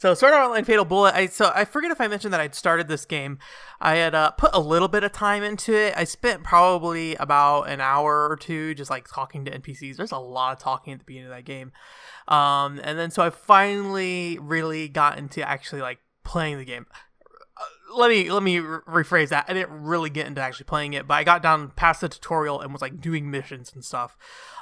So 0.00 0.14
Sword 0.14 0.32
Art 0.32 0.46
Online 0.46 0.64
Fatal 0.64 0.86
Bullet. 0.86 1.14
I 1.14 1.26
so 1.26 1.52
I 1.54 1.66
forget 1.66 1.90
if 1.90 2.00
I 2.00 2.08
mentioned 2.08 2.32
that 2.32 2.40
I'd 2.40 2.54
started 2.54 2.88
this 2.88 3.04
game. 3.04 3.38
I 3.82 3.96
had 3.96 4.14
uh, 4.14 4.30
put 4.30 4.50
a 4.54 4.58
little 4.58 4.88
bit 4.88 5.04
of 5.04 5.12
time 5.12 5.42
into 5.42 5.74
it. 5.74 5.92
I 5.94 6.04
spent 6.04 6.42
probably 6.42 7.16
about 7.16 7.64
an 7.64 7.82
hour 7.82 8.26
or 8.30 8.36
two 8.36 8.74
just 8.74 8.90
like 8.90 9.08
talking 9.08 9.44
to 9.44 9.50
NPCs. 9.50 9.96
There's 9.96 10.10
a 10.10 10.18
lot 10.18 10.54
of 10.54 10.58
talking 10.58 10.94
at 10.94 11.00
the 11.00 11.04
beginning 11.04 11.28
of 11.28 11.36
that 11.36 11.44
game, 11.44 11.72
um, 12.28 12.80
and 12.82 12.98
then 12.98 13.10
so 13.10 13.22
I 13.22 13.28
finally 13.28 14.38
really 14.40 14.88
got 14.88 15.18
into 15.18 15.46
actually 15.46 15.82
like 15.82 15.98
playing 16.24 16.56
the 16.56 16.64
game 16.64 16.86
let 17.94 18.10
me 18.10 18.30
let 18.30 18.42
me 18.42 18.56
rephrase 18.56 19.28
that. 19.28 19.46
I 19.48 19.54
didn't 19.54 19.82
really 19.82 20.10
get 20.10 20.26
into 20.26 20.40
actually 20.40 20.64
playing 20.64 20.94
it, 20.94 21.06
but 21.06 21.14
I 21.14 21.24
got 21.24 21.42
down 21.42 21.70
past 21.76 22.00
the 22.00 22.08
tutorial 22.08 22.60
and 22.60 22.72
was 22.72 22.82
like 22.82 23.00
doing 23.00 23.30
missions 23.30 23.72
and 23.74 23.84
stuff. 23.84 24.16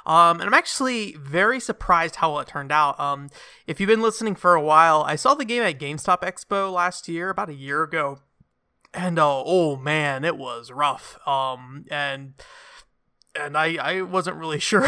Um, 0.05 0.39
and 0.39 0.43
I'm 0.43 0.53
actually 0.53 1.13
very 1.13 1.59
surprised 1.59 2.17
how 2.17 2.31
well 2.31 2.39
it 2.39 2.47
turned 2.47 2.71
out. 2.71 2.99
Um, 2.99 3.29
if 3.67 3.79
you've 3.79 3.89
been 3.89 4.01
listening 4.01 4.35
for 4.35 4.55
a 4.55 4.61
while, 4.61 5.03
I 5.03 5.15
saw 5.15 5.35
the 5.35 5.45
game 5.45 5.61
at 5.63 5.79
GameStop 5.79 6.21
Expo 6.21 6.71
last 6.71 7.07
year, 7.07 7.29
about 7.29 7.49
a 7.49 7.53
year 7.53 7.83
ago, 7.83 8.19
and 8.93 9.19
uh, 9.19 9.43
oh 9.45 9.75
man, 9.75 10.23
it 10.23 10.37
was 10.37 10.71
rough. 10.71 11.19
Um, 11.27 11.85
and 11.91 12.33
and 13.35 13.57
I 13.57 13.75
I 13.75 14.01
wasn't 14.01 14.37
really 14.37 14.59
sure. 14.59 14.87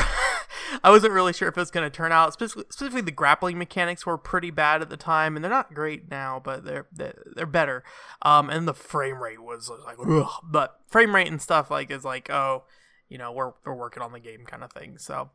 I 0.84 0.90
wasn't 0.90 1.14
really 1.14 1.34
sure 1.34 1.48
if 1.48 1.58
it 1.58 1.60
was 1.60 1.72
going 1.72 1.90
to 1.90 1.96
turn 1.96 2.12
out. 2.12 2.34
Specifically, 2.34 2.66
specifically, 2.70 3.02
the 3.02 3.12
grappling 3.12 3.58
mechanics 3.58 4.06
were 4.06 4.18
pretty 4.18 4.52
bad 4.52 4.82
at 4.82 4.90
the 4.90 4.98
time, 4.98 5.36
and 5.36 5.44
they're 5.44 5.52
not 5.52 5.74
great 5.74 6.10
now, 6.10 6.42
but 6.44 6.66
they're 6.66 6.88
they're, 6.92 7.46
better. 7.46 7.84
Um, 8.22 8.50
and 8.50 8.68
the 8.68 8.74
frame 8.74 9.22
rate 9.22 9.42
was 9.42 9.70
like, 9.86 9.98
ugh. 10.06 10.32
but 10.44 10.80
frame 10.88 11.16
rate 11.16 11.28
and 11.28 11.42
stuff 11.42 11.70
like 11.70 11.92
is 11.92 12.06
like, 12.06 12.30
oh, 12.30 12.64
you 13.10 13.18
know, 13.18 13.32
we're 13.32 13.54
we're 13.66 13.76
working 13.76 14.04
on 14.04 14.12
the 14.12 14.20
game 14.20 14.46
kind 14.46 14.64
of 14.64 14.72
thing. 14.72 14.98
So. 14.98 15.32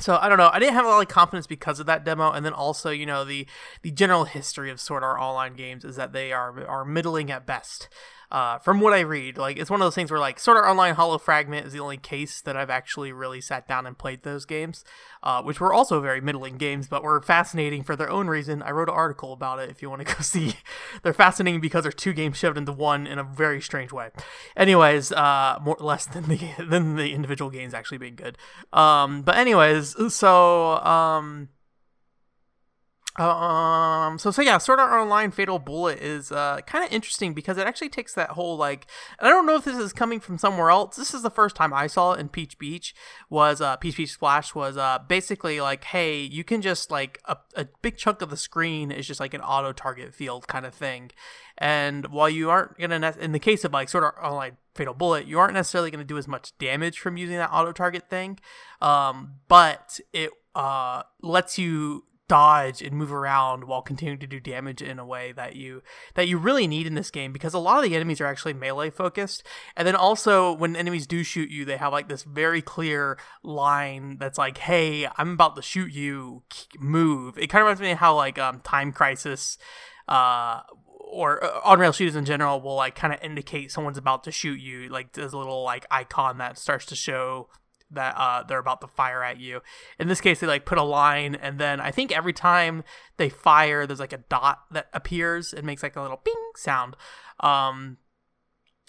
So 0.00 0.18
I 0.20 0.28
don't 0.28 0.36
know. 0.36 0.50
I 0.52 0.58
didn't 0.58 0.74
have 0.74 0.84
a 0.84 0.88
lot 0.88 1.00
of 1.00 1.08
confidence 1.08 1.46
because 1.46 1.80
of 1.80 1.86
that 1.86 2.04
demo, 2.04 2.30
and 2.30 2.44
then 2.44 2.52
also, 2.52 2.90
you 2.90 3.06
know, 3.06 3.24
the 3.24 3.46
the 3.80 3.90
general 3.90 4.24
history 4.24 4.70
of 4.70 4.82
Sword 4.82 5.02
Art 5.02 5.18
Online 5.18 5.54
games 5.54 5.82
is 5.82 5.96
that 5.96 6.12
they 6.12 6.30
are 6.30 6.66
are 6.66 6.84
middling 6.84 7.30
at 7.30 7.46
best 7.46 7.88
uh, 8.30 8.58
from 8.58 8.80
what 8.80 8.92
I 8.92 9.00
read, 9.00 9.38
like 9.38 9.58
it's 9.58 9.70
one 9.70 9.80
of 9.80 9.86
those 9.86 9.94
things 9.94 10.10
where 10.10 10.20
like 10.20 10.38
Sword 10.38 10.58
Art 10.58 10.66
Online 10.66 10.94
Hollow 10.94 11.16
Fragment 11.16 11.66
is 11.66 11.72
the 11.72 11.80
only 11.80 11.96
case 11.96 12.42
that 12.42 12.56
I've 12.56 12.68
actually 12.68 13.10
really 13.10 13.40
sat 13.40 13.66
down 13.66 13.86
and 13.86 13.96
played 13.96 14.22
those 14.22 14.44
games, 14.44 14.84
uh, 15.22 15.42
which 15.42 15.60
were 15.60 15.72
also 15.72 16.00
very 16.00 16.20
middling 16.20 16.58
games, 16.58 16.88
but 16.88 17.02
were 17.02 17.22
fascinating 17.22 17.82
for 17.82 17.96
their 17.96 18.10
own 18.10 18.26
reason. 18.26 18.62
I 18.62 18.70
wrote 18.70 18.88
an 18.88 18.94
article 18.94 19.32
about 19.32 19.60
it 19.60 19.70
if 19.70 19.80
you 19.80 19.88
want 19.88 20.06
to 20.06 20.14
go 20.16 20.20
see. 20.20 20.54
they're 21.02 21.14
fascinating 21.14 21.60
because 21.62 21.84
they're 21.84 21.92
two 21.92 22.12
games 22.12 22.36
shoved 22.36 22.58
into 22.58 22.72
one 22.72 23.06
in 23.06 23.18
a 23.18 23.24
very 23.24 23.62
strange 23.62 23.92
way. 23.92 24.10
Anyways, 24.56 25.10
uh, 25.12 25.58
more 25.62 25.78
less 25.80 26.04
than 26.04 26.24
the 26.24 26.38
than 26.68 26.96
the 26.96 27.14
individual 27.14 27.50
games 27.50 27.72
actually 27.72 27.98
being 27.98 28.16
good. 28.16 28.36
Um, 28.74 29.22
but 29.22 29.36
anyways, 29.36 29.96
so 30.12 30.76
um 30.84 31.48
um. 33.18 34.18
So 34.18 34.30
so 34.30 34.42
yeah, 34.42 34.58
Sword 34.58 34.78
Art 34.78 34.92
Online 34.92 35.30
Fatal 35.30 35.58
Bullet 35.58 35.98
is 36.00 36.30
uh 36.30 36.60
kind 36.66 36.84
of 36.84 36.92
interesting 36.92 37.34
because 37.34 37.58
it 37.58 37.66
actually 37.66 37.88
takes 37.88 38.14
that 38.14 38.30
whole 38.30 38.56
like 38.56 38.86
I 39.18 39.28
don't 39.28 39.46
know 39.46 39.56
if 39.56 39.64
this 39.64 39.76
is 39.76 39.92
coming 39.92 40.20
from 40.20 40.38
somewhere 40.38 40.70
else. 40.70 40.96
This 40.96 41.12
is 41.12 41.22
the 41.22 41.30
first 41.30 41.56
time 41.56 41.72
I 41.74 41.86
saw 41.86 42.12
it 42.12 42.20
in 42.20 42.28
Peach 42.28 42.58
Beach. 42.58 42.94
Was 43.28 43.60
uh 43.60 43.76
Peach 43.76 43.96
Beach 43.96 44.12
Splash 44.12 44.54
was 44.54 44.76
uh 44.76 44.98
basically 45.08 45.60
like 45.60 45.84
hey 45.84 46.20
you 46.20 46.44
can 46.44 46.62
just 46.62 46.90
like 46.90 47.20
a, 47.24 47.36
a 47.54 47.66
big 47.82 47.96
chunk 47.96 48.22
of 48.22 48.30
the 48.30 48.36
screen 48.36 48.90
is 48.90 49.06
just 49.06 49.20
like 49.20 49.34
an 49.34 49.40
auto 49.40 49.72
target 49.72 50.14
field 50.14 50.46
kind 50.46 50.64
of 50.64 50.74
thing, 50.74 51.10
and 51.56 52.06
while 52.06 52.28
you 52.28 52.50
aren't 52.50 52.78
gonna 52.78 53.14
in 53.20 53.32
the 53.32 53.38
case 53.38 53.64
of 53.64 53.72
like 53.72 53.88
Sword 53.88 54.04
Art 54.04 54.16
Online 54.22 54.56
Fatal 54.74 54.94
Bullet, 54.94 55.26
you 55.26 55.38
aren't 55.38 55.54
necessarily 55.54 55.90
gonna 55.90 56.04
do 56.04 56.18
as 56.18 56.28
much 56.28 56.56
damage 56.58 56.98
from 56.98 57.16
using 57.16 57.36
that 57.36 57.50
auto 57.52 57.72
target 57.72 58.08
thing, 58.08 58.38
um 58.80 59.34
but 59.48 59.98
it 60.12 60.30
uh 60.54 61.02
lets 61.22 61.58
you 61.58 62.04
dodge 62.28 62.82
and 62.82 62.94
move 62.94 63.12
around 63.12 63.64
while 63.64 63.82
continuing 63.82 64.18
to 64.20 64.26
do 64.26 64.38
damage 64.38 64.82
in 64.82 64.98
a 64.98 65.06
way 65.06 65.32
that 65.32 65.56
you 65.56 65.82
that 66.14 66.28
you 66.28 66.38
really 66.38 66.66
need 66.66 66.86
in 66.86 66.94
this 66.94 67.10
game 67.10 67.32
because 67.32 67.54
a 67.54 67.58
lot 67.58 67.78
of 67.78 67.88
the 67.88 67.96
enemies 67.96 68.20
are 68.20 68.26
actually 68.26 68.52
melee 68.52 68.90
focused. 68.90 69.42
And 69.76 69.88
then 69.88 69.96
also 69.96 70.52
when 70.52 70.76
enemies 70.76 71.06
do 71.06 71.22
shoot 71.22 71.50
you 71.50 71.64
they 71.64 71.76
have 71.76 71.92
like 71.92 72.08
this 72.08 72.22
very 72.22 72.62
clear 72.62 73.18
line 73.42 74.18
that's 74.18 74.38
like 74.38 74.58
hey 74.58 75.08
i'm 75.16 75.32
about 75.32 75.56
to 75.56 75.62
shoot 75.62 75.92
you. 75.92 76.42
Move. 76.78 77.38
It 77.38 77.48
kind 77.48 77.62
of 77.62 77.66
reminds 77.66 77.80
me 77.80 77.90
of 77.92 77.98
how 77.98 78.14
like 78.14 78.38
um 78.38 78.60
time 78.60 78.92
crisis 78.92 79.58
uh 80.06 80.60
or 81.10 81.42
uh, 81.42 81.60
on 81.64 81.78
rail 81.78 81.92
shooters 81.92 82.16
in 82.16 82.24
general 82.24 82.60
will 82.60 82.74
like 82.74 82.94
kind 82.94 83.12
of 83.12 83.22
indicate 83.22 83.72
someone's 83.72 83.98
about 83.98 84.24
to 84.24 84.30
shoot 84.30 84.60
you 84.60 84.88
like 84.88 85.16
a 85.16 85.22
little 85.22 85.62
like 85.62 85.86
icon 85.90 86.38
that 86.38 86.58
starts 86.58 86.84
to 86.86 86.94
show 86.94 87.48
that 87.90 88.14
uh, 88.16 88.42
they're 88.42 88.58
about 88.58 88.80
to 88.80 88.86
fire 88.86 89.22
at 89.22 89.38
you. 89.38 89.60
In 89.98 90.08
this 90.08 90.20
case, 90.20 90.40
they 90.40 90.46
like 90.46 90.64
put 90.64 90.78
a 90.78 90.82
line, 90.82 91.34
and 91.34 91.58
then 91.58 91.80
I 91.80 91.90
think 91.90 92.12
every 92.12 92.32
time 92.32 92.84
they 93.16 93.28
fire, 93.28 93.86
there's 93.86 94.00
like 94.00 94.12
a 94.12 94.18
dot 94.18 94.60
that 94.70 94.88
appears 94.92 95.52
and 95.52 95.66
makes 95.66 95.82
like 95.82 95.96
a 95.96 96.02
little 96.02 96.18
ping 96.18 96.50
sound. 96.56 96.96
Um, 97.40 97.98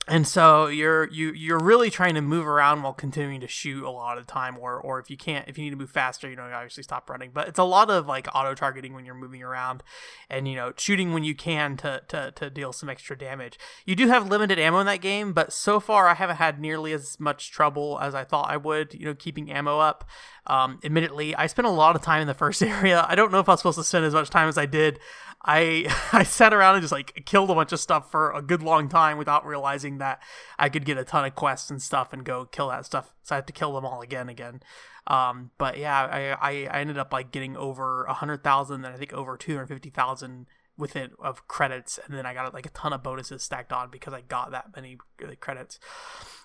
and 0.10 0.28
so 0.28 0.68
you're 0.68 1.08
you 1.10 1.32
you're 1.34 1.60
really 1.60 1.90
trying 1.90 2.16
to 2.16 2.22
move 2.22 2.48
around 2.48 2.82
while 2.82 2.94
continuing 2.94 3.40
to 3.42 3.48
shoot 3.48 3.84
a 3.84 3.90
lot 3.90 4.18
of 4.18 4.26
the 4.26 4.32
time 4.32 4.58
or 4.58 4.80
or 4.80 5.00
if 5.00 5.10
you 5.10 5.18
can't 5.18 5.48
if 5.48 5.58
you 5.58 5.64
need 5.64 5.70
to 5.70 5.76
move 5.76 5.92
faster 5.92 6.30
you 6.30 6.36
know 6.36 6.48
you 6.48 6.54
obviously 6.54 6.84
stop 6.84 7.10
running. 7.10 7.32
But 7.34 7.48
it's 7.48 7.60
a 7.60 7.64
lot 7.64 7.90
of 7.90 8.08
like 8.08 8.28
auto 8.34 8.56
targeting 8.56 8.94
when 8.94 9.06
you're 9.06 9.16
moving 9.16 9.44
around 9.44 9.84
and 10.30 10.48
you 10.48 10.56
know 10.56 10.74
shooting 10.78 11.14
when 11.14 11.24
you 11.24 11.36
can 11.36 11.78
to 11.78 12.02
to, 12.08 12.32
to 12.32 12.50
deal 12.50 12.74
some 12.74 12.90
extra 12.90 13.18
damage. 13.18 13.60
You 13.86 13.96
do 13.96 14.08
have 14.08 14.28
limited 14.28 14.58
ammo 14.58 14.80
in 14.80 14.88
that 14.88 15.02
game 15.02 15.34
but 15.34 15.54
so 15.54 15.80
far 15.80 16.08
i 16.08 16.16
haven't 16.16 16.38
had 16.38 16.60
nearly 16.60 16.92
as 16.92 17.20
much 17.20 17.52
trouble 17.52 18.00
as 18.02 18.16
i 18.16 18.24
thought 18.24 18.50
i 18.50 18.58
would 18.58 18.94
you 18.94 19.06
know 19.06 19.14
keeping 19.14 19.52
ammo 19.52 19.80
up. 19.80 20.06
Um, 20.48 20.80
admittedly 20.84 21.36
i 21.36 21.46
spent 21.46 21.68
a 21.68 21.72
lot 21.72 21.96
of 21.96 22.02
time 22.02 22.22
in 22.22 22.28
the 22.28 22.34
first 22.34 22.64
area. 22.64 23.06
I 23.08 23.16
don't 23.16 23.32
know 23.32 23.40
if 23.40 23.48
i 23.48 23.54
was 23.54 23.60
supposed 23.60 23.78
to 23.78 23.84
spend 23.84 24.06
as 24.06 24.14
much 24.14 24.30
time 24.30 24.50
as 24.50 24.58
i 24.58 24.66
did 24.66 25.00
I 25.44 25.86
I 26.14 26.24
sat 26.24 26.54
around 26.54 26.76
and 26.76 26.84
just 26.84 26.92
like 26.92 27.24
killed 27.26 27.50
a 27.50 27.56
bunch 27.56 27.72
of 27.72 27.80
stuff 27.80 28.12
for 28.12 28.32
a 28.32 28.42
good 28.42 28.62
long 28.62 28.90
time 28.90 29.18
without 29.18 29.46
realizing 29.46 29.98
that 30.00 30.22
I 30.58 30.70
could 30.70 30.86
get 30.86 30.98
a 30.98 31.04
ton 31.04 31.26
of 31.26 31.36
quests 31.36 31.70
and 31.70 31.82
stuff 31.82 32.14
and 32.14 32.24
go 32.24 32.46
kill 32.46 32.70
that 32.70 32.86
stuff. 32.86 33.14
So 33.24 33.36
I 33.36 33.38
had 33.38 33.48
to 33.48 33.54
kill 33.54 33.74
them 33.74 33.86
all 33.86 34.02
again 34.02 34.30
again. 34.30 34.62
Um, 35.08 35.52
but 35.58 35.78
yeah, 35.78 36.38
I, 36.40 36.68
I, 36.70 36.80
ended 36.80 37.00
up 37.00 37.12
like 37.12 37.32
getting 37.32 37.58
over 37.58 38.04
a 38.04 38.14
hundred 38.14 38.44
thousand 38.44 38.86
and 38.86 38.94
I 38.94 38.98
think 38.98 39.12
over 39.12 39.38
two 39.38 39.54
hundred 39.54 39.68
fifty 39.68 39.90
thousand 39.90 40.46
with 40.78 40.96
it 40.96 41.12
of 41.20 41.48
credits, 41.48 42.00
and 42.06 42.16
then 42.16 42.26
I 42.26 42.34
got 42.34 42.54
like 42.54 42.66
a 42.66 42.70
ton 42.70 42.94
of 42.94 43.02
bonuses 43.02 43.44
stacked 43.44 43.74
on 43.74 43.90
because 43.90 44.14
I 44.14 44.22
got 44.22 44.52
that 44.52 44.76
many 44.76 44.98
credits. 45.40 45.80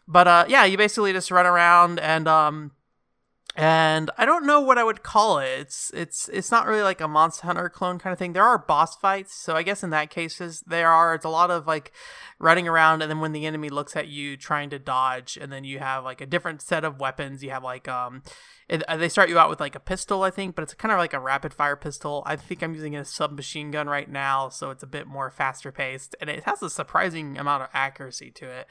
But 0.09 0.29
uh, 0.29 0.45
yeah, 0.49 0.65
you 0.65 0.77
basically 0.77 1.13
just 1.13 1.31
run 1.31 1.47
around 1.47 2.01
and 2.01 2.27
um, 2.27 2.73
and 3.57 4.11
I 4.19 4.25
don't 4.25 4.47
know 4.47 4.61
what 4.61 4.79
I 4.79 4.85
would 4.85 5.05
call 5.05 5.39
it. 5.39 5.49
It's 5.61 5.91
it's 5.95 6.29
it's 6.31 6.51
not 6.51 6.67
really 6.67 6.83
like 6.83 7.01
a 7.01 7.07
Monster 7.07 7.47
Hunter 7.47 7.69
clone 7.69 8.01
kind 8.01 8.13
of 8.13 8.19
thing. 8.19 8.33
There 8.33 8.43
are 8.43 8.59
boss 8.59 8.97
fights, 8.97 9.33
so 9.33 9.55
I 9.55 9.63
guess 9.63 9.85
in 9.85 9.91
that 9.91 10.11
cases 10.11 10.65
there 10.67 10.91
are. 10.91 11.15
It's 11.15 11.25
a 11.25 11.29
lot 11.29 11.53
of 11.53 11.67
like 11.67 11.93
running 12.41 12.67
around, 12.67 13.03
and 13.03 13.11
then 13.11 13.21
when 13.21 13.33
the 13.33 13.47
enemy 13.47 13.69
looks 13.69 13.95
at 13.95 14.09
you, 14.09 14.37
trying 14.37 14.71
to 14.71 14.79
dodge, 14.81 15.39
and 15.41 15.53
then 15.53 15.63
you 15.63 15.79
have 15.79 16.03
like 16.03 16.21
a 16.21 16.27
different 16.27 16.63
set 16.63 16.85
of 16.85 16.99
weapons. 16.99 17.45
You 17.45 17.51
have 17.51 17.63
like 17.63 17.87
um, 17.87 18.25
it, 18.69 18.83
uh, 18.89 18.97
they 18.97 19.09
start 19.09 19.29
you 19.29 19.39
out 19.39 19.51
with 19.51 19.61
like 19.61 19.77
a 19.77 19.81
pistol, 19.81 20.25
I 20.25 20.31
think, 20.31 20.57
but 20.57 20.63
it's 20.63 20.75
kind 20.75 20.91
of 20.91 20.99
like 20.99 21.13
a 21.13 21.21
rapid 21.21 21.55
fire 21.55 21.77
pistol. 21.77 22.25
I 22.27 22.35
think 22.35 22.61
I'm 22.61 22.75
using 22.75 22.97
a 22.97 23.05
submachine 23.05 23.71
gun 23.71 23.89
right 23.89 24.11
now, 24.11 24.49
so 24.49 24.71
it's 24.71 24.83
a 24.83 24.89
bit 24.89 25.07
more 25.07 25.31
faster 25.31 25.71
paced, 25.71 26.17
and 26.21 26.29
it 26.29 26.43
has 26.43 26.61
a 26.61 26.71
surprising 26.71 27.39
amount 27.39 27.63
of 27.63 27.69
accuracy 27.73 28.33
to 28.33 28.51
it. 28.51 28.67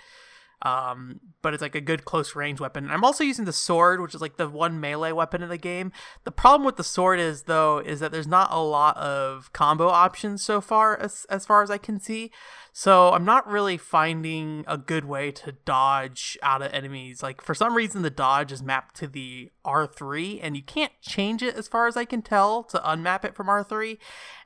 Um, 0.64 1.20
but 1.42 1.54
it's 1.54 1.62
like 1.62 1.76
a 1.76 1.82
good 1.82 2.06
close 2.06 2.36
range 2.36 2.62
weapon. 2.62 2.90
I'm 2.90 3.04
also 3.04 3.24
using 3.24 3.44
the 3.44 3.54
sword, 3.54 4.00
which 4.00 4.16
is 4.16 4.22
like 4.22 4.38
the 4.38 4.48
one 4.48 4.80
melee 4.80 5.12
weapon 5.12 5.44
in 5.44 5.50
the 5.50 5.58
game. 5.58 5.92
The 6.24 6.32
problem 6.32 6.66
with 6.66 6.78
the 6.78 6.86
sword 6.86 7.20
is 7.20 7.44
though 7.44 7.80
is 7.80 8.00
that 8.00 8.14
there's 8.14 8.28
not 8.28 8.50
a 8.50 8.62
lot 8.62 8.96
of 8.96 9.52
combo 9.52 9.90
options 9.90 10.42
so 10.42 10.62
far 10.62 10.98
as 10.98 11.26
as 11.30 11.46
far 11.46 11.64
as 11.64 11.70
I 11.70 11.78
can 11.78 12.00
see. 12.00 12.32
So 12.72 13.12
I'm 13.12 13.26
not 13.26 13.46
really 13.46 13.78
finding 13.78 14.64
a 14.66 14.78
good 14.78 15.04
way 15.04 15.32
to 15.34 15.52
dodge 15.52 16.38
out 16.42 16.62
of 16.62 16.72
enemies. 16.72 17.22
Like 17.22 17.42
for 17.42 17.54
some 17.54 17.76
reason 17.76 18.02
the 18.02 18.10
dodge 18.10 18.54
is 18.54 18.64
mapped 18.64 18.96
to 18.96 19.08
the 19.08 19.52
R3 19.66 20.40
and 20.42 20.56
you 20.56 20.64
can't 20.64 20.94
change 21.02 21.44
it 21.44 21.56
as 21.56 21.68
far 21.68 21.88
as 21.88 21.98
I 21.98 22.06
can 22.06 22.22
tell 22.22 22.64
to 22.64 22.80
unmap 22.80 23.26
it 23.26 23.36
from 23.36 23.48
R3 23.48 23.98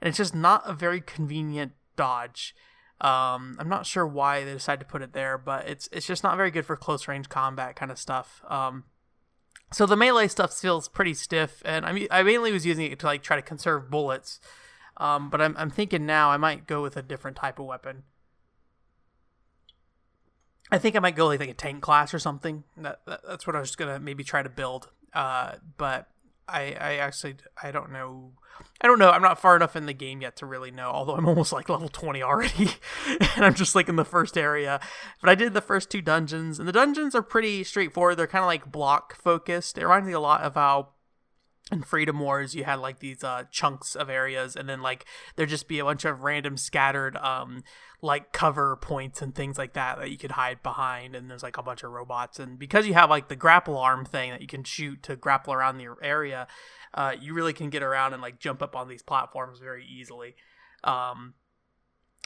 and 0.02 0.10
it's 0.10 0.18
just 0.18 0.36
not 0.36 0.64
a 0.66 0.74
very 0.74 1.00
convenient 1.00 1.74
dodge. 1.96 2.56
Um, 3.00 3.58
I'm 3.60 3.70
not 3.70 3.86
sure 3.86 4.08
why 4.08 4.44
they 4.44 4.54
decided 4.54 4.80
to 4.80 4.86
put 4.86 5.02
it 5.04 5.14
there, 5.14 5.38
but 5.38 5.68
it's 5.68 5.88
it's 5.92 6.08
just 6.08 6.24
not 6.24 6.36
very 6.36 6.50
good 6.50 6.66
for 6.66 6.76
close 6.76 7.08
range 7.08 7.30
combat 7.30 7.76
kind 7.76 7.92
of 7.92 8.00
stuff. 8.00 8.42
Um, 8.48 8.86
so 9.72 9.86
the 9.86 9.96
melee 9.96 10.28
stuff 10.28 10.54
feels 10.54 10.88
pretty 10.88 11.14
stiff, 11.14 11.62
and 11.64 11.86
I 11.86 12.08
I 12.10 12.24
mainly 12.24 12.52
was 12.52 12.66
using 12.66 12.92
it 12.92 13.00
to 13.00 13.06
like 13.06 13.22
try 13.22 13.36
to 13.36 13.42
conserve 13.42 13.92
bullets. 13.92 14.40
Um, 14.98 15.30
but 15.30 15.42
I'm 15.42 15.56
I'm 15.58 15.70
thinking 15.70 16.08
now 16.08 16.32
I 16.32 16.38
might 16.38 16.66
go 16.66 16.82
with 16.82 16.98
a 16.98 17.04
different 17.04 17.38
type 17.38 17.60
of 17.60 17.66
weapon. 17.66 18.04
I 20.72 20.80
think 20.80 20.96
I 20.96 21.00
might 21.00 21.16
go 21.16 21.28
like, 21.28 21.40
like 21.40 21.50
a 21.50 21.54
tank 21.54 21.82
class 21.82 22.14
or 22.14 22.20
something. 22.20 22.64
That, 22.76 23.00
that, 23.06 23.22
that's 23.28 23.48
what 23.48 23.56
I 23.56 23.60
was 23.60 23.76
gonna 23.76 24.00
maybe 24.00 24.24
try 24.24 24.42
to 24.42 24.50
build. 24.50 24.90
Uh, 25.14 25.54
but 25.78 26.10
I 26.48 26.76
I 26.80 26.96
actually 26.96 27.36
I 27.62 27.72
don't 27.72 27.92
know 27.92 28.32
I 28.82 28.88
don't 28.88 29.00
know. 29.00 29.10
I'm 29.10 29.22
not 29.22 29.40
far 29.40 29.56
enough 29.56 29.76
in 29.76 29.86
the 29.86 29.94
game 29.94 30.22
yet 30.22 30.36
to 30.38 30.46
really 30.46 30.72
know. 30.72 30.90
Although 30.90 31.16
I'm 31.16 31.28
almost 31.28 31.54
like 31.54 31.70
level 31.70 31.90
20 31.90 32.22
already, 32.22 32.70
and 33.36 33.46
I'm 33.46 33.54
just 33.54 33.76
like 33.76 33.90
in 33.90 33.96
the 33.96 34.06
first 34.06 34.38
area. 34.38 34.80
But 35.22 35.30
I 35.30 35.36
did 35.36 35.54
the 35.54 35.62
first 35.62 35.90
two 35.90 36.02
dungeons, 36.02 36.60
and 36.60 36.68
the 36.68 36.74
dungeons 36.74 37.16
are 37.16 37.22
pretty 37.22 37.64
straightforward. 37.64 38.18
They're 38.18 38.28
kind 38.28 38.44
of 38.44 38.48
like 38.48 38.72
block 38.72 39.16
focused. 39.16 39.78
It 39.78 39.84
reminds 39.84 40.08
me 40.08 40.14
a 40.14 40.20
lot 40.20 40.42
of 40.42 40.56
how 40.56 40.90
in 41.72 41.84
Freedom 41.84 42.20
Wars, 42.20 42.56
you 42.56 42.64
had 42.64 42.80
like 42.80 43.00
these 43.00 43.24
uh, 43.24 43.44
chunks 43.52 43.96
of 43.96 44.10
areas, 44.10 44.56
and 44.56 44.68
then 44.70 44.82
like 44.82 45.06
there'd 45.36 45.50
just 45.50 45.68
be 45.68 45.80
a 45.80 45.86
bunch 45.86 46.06
of 46.06 46.24
random 46.24 46.58
scattered 46.58 47.18
um, 47.18 47.64
like 48.02 48.32
cover 48.32 48.76
points 48.78 49.22
and 49.22 49.36
things 49.36 49.58
like 49.58 49.74
that 49.74 49.98
that 50.00 50.10
you 50.10 50.18
could 50.18 50.32
hide 50.32 50.64
behind. 50.64 51.16
And 51.16 51.30
there's 51.30 51.44
like 51.44 51.58
a 51.58 51.64
bunch 51.64 51.84
of 51.84 51.92
robots, 51.92 52.40
and 52.40 52.58
because 52.58 52.88
you 52.88 52.94
have 52.94 53.10
like 53.10 53.28
the 53.28 53.36
grapple 53.36 53.78
arm 53.78 54.06
thing 54.06 54.32
that 54.32 54.42
you 54.42 54.48
can 54.48 54.64
shoot 54.64 55.04
to 55.04 55.16
grapple 55.16 55.54
around 55.54 55.78
the 55.78 55.88
area, 56.02 56.48
uh, 56.94 57.16
you 57.20 57.34
really 57.34 57.54
can 57.54 57.70
get 57.70 57.84
around 57.84 58.14
and 58.14 58.22
like 58.22 58.40
jump 58.40 58.62
up 58.62 58.76
on 58.76 58.88
these 58.88 59.04
platforms 59.04 59.60
very 59.60 59.86
easily. 59.86 60.36
Um, 60.84 61.34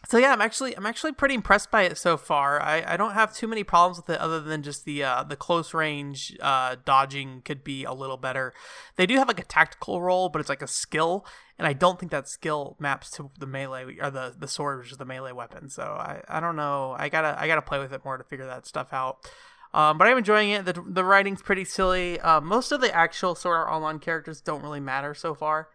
so 0.07 0.17
yeah, 0.17 0.31
I'm 0.31 0.41
actually 0.41 0.75
I'm 0.75 0.85
actually 0.85 1.11
pretty 1.11 1.35
impressed 1.35 1.69
by 1.69 1.83
it 1.83 1.97
so 1.97 2.17
far. 2.17 2.61
I, 2.61 2.83
I 2.85 2.97
don't 2.97 3.13
have 3.13 3.35
too 3.35 3.47
many 3.47 3.63
problems 3.63 3.97
with 3.97 4.09
it 4.09 4.19
other 4.19 4.41
than 4.41 4.63
just 4.63 4.83
the 4.83 5.03
uh, 5.03 5.23
the 5.23 5.35
close 5.35 5.73
range 5.73 6.35
uh, 6.41 6.75
dodging 6.83 7.41
could 7.45 7.63
be 7.63 7.83
a 7.83 7.93
little 7.93 8.17
better. 8.17 8.53
They 8.95 9.05
do 9.05 9.17
have 9.17 9.27
like 9.27 9.39
a 9.39 9.45
tactical 9.45 10.01
role, 10.01 10.29
but 10.29 10.39
it's 10.39 10.49
like 10.49 10.63
a 10.63 10.67
skill, 10.67 11.25
and 11.59 11.67
I 11.67 11.73
don't 11.73 11.99
think 11.99 12.11
that 12.11 12.27
skill 12.27 12.75
maps 12.79 13.11
to 13.11 13.29
the 13.39 13.45
melee 13.45 13.97
or 14.01 14.09
the 14.09 14.33
the 14.37 14.47
sword, 14.47 14.79
which 14.79 14.91
is 14.91 14.97
the 14.97 15.05
melee 15.05 15.33
weapon. 15.33 15.69
So 15.69 15.83
I, 15.83 16.21
I 16.27 16.39
don't 16.39 16.55
know. 16.55 16.95
I 16.97 17.09
gotta 17.09 17.39
I 17.39 17.47
gotta 17.47 17.61
play 17.61 17.79
with 17.79 17.93
it 17.93 18.03
more 18.03 18.17
to 18.17 18.23
figure 18.23 18.47
that 18.47 18.65
stuff 18.65 18.91
out. 18.91 19.29
Um, 19.73 19.97
but 19.97 20.07
I'm 20.07 20.17
enjoying 20.17 20.49
it. 20.49 20.65
The 20.65 20.83
the 20.85 21.05
writing's 21.05 21.43
pretty 21.43 21.63
silly. 21.63 22.19
Uh, 22.19 22.41
most 22.41 22.71
of 22.71 22.81
the 22.81 22.93
actual 22.93 23.35
Sword 23.35 23.55
Art 23.57 23.69
Online 23.69 23.99
characters 23.99 24.41
don't 24.41 24.63
really 24.63 24.79
matter 24.79 25.13
so 25.13 25.35
far. 25.35 25.69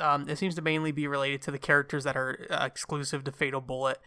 Um, 0.00 0.28
it 0.28 0.38
seems 0.38 0.54
to 0.56 0.62
mainly 0.62 0.92
be 0.92 1.06
related 1.06 1.42
to 1.42 1.50
the 1.50 1.58
characters 1.58 2.04
that 2.04 2.16
are 2.16 2.46
uh, 2.50 2.64
exclusive 2.64 3.24
to 3.24 3.32
Fatal 3.32 3.60
Bullet, 3.60 3.98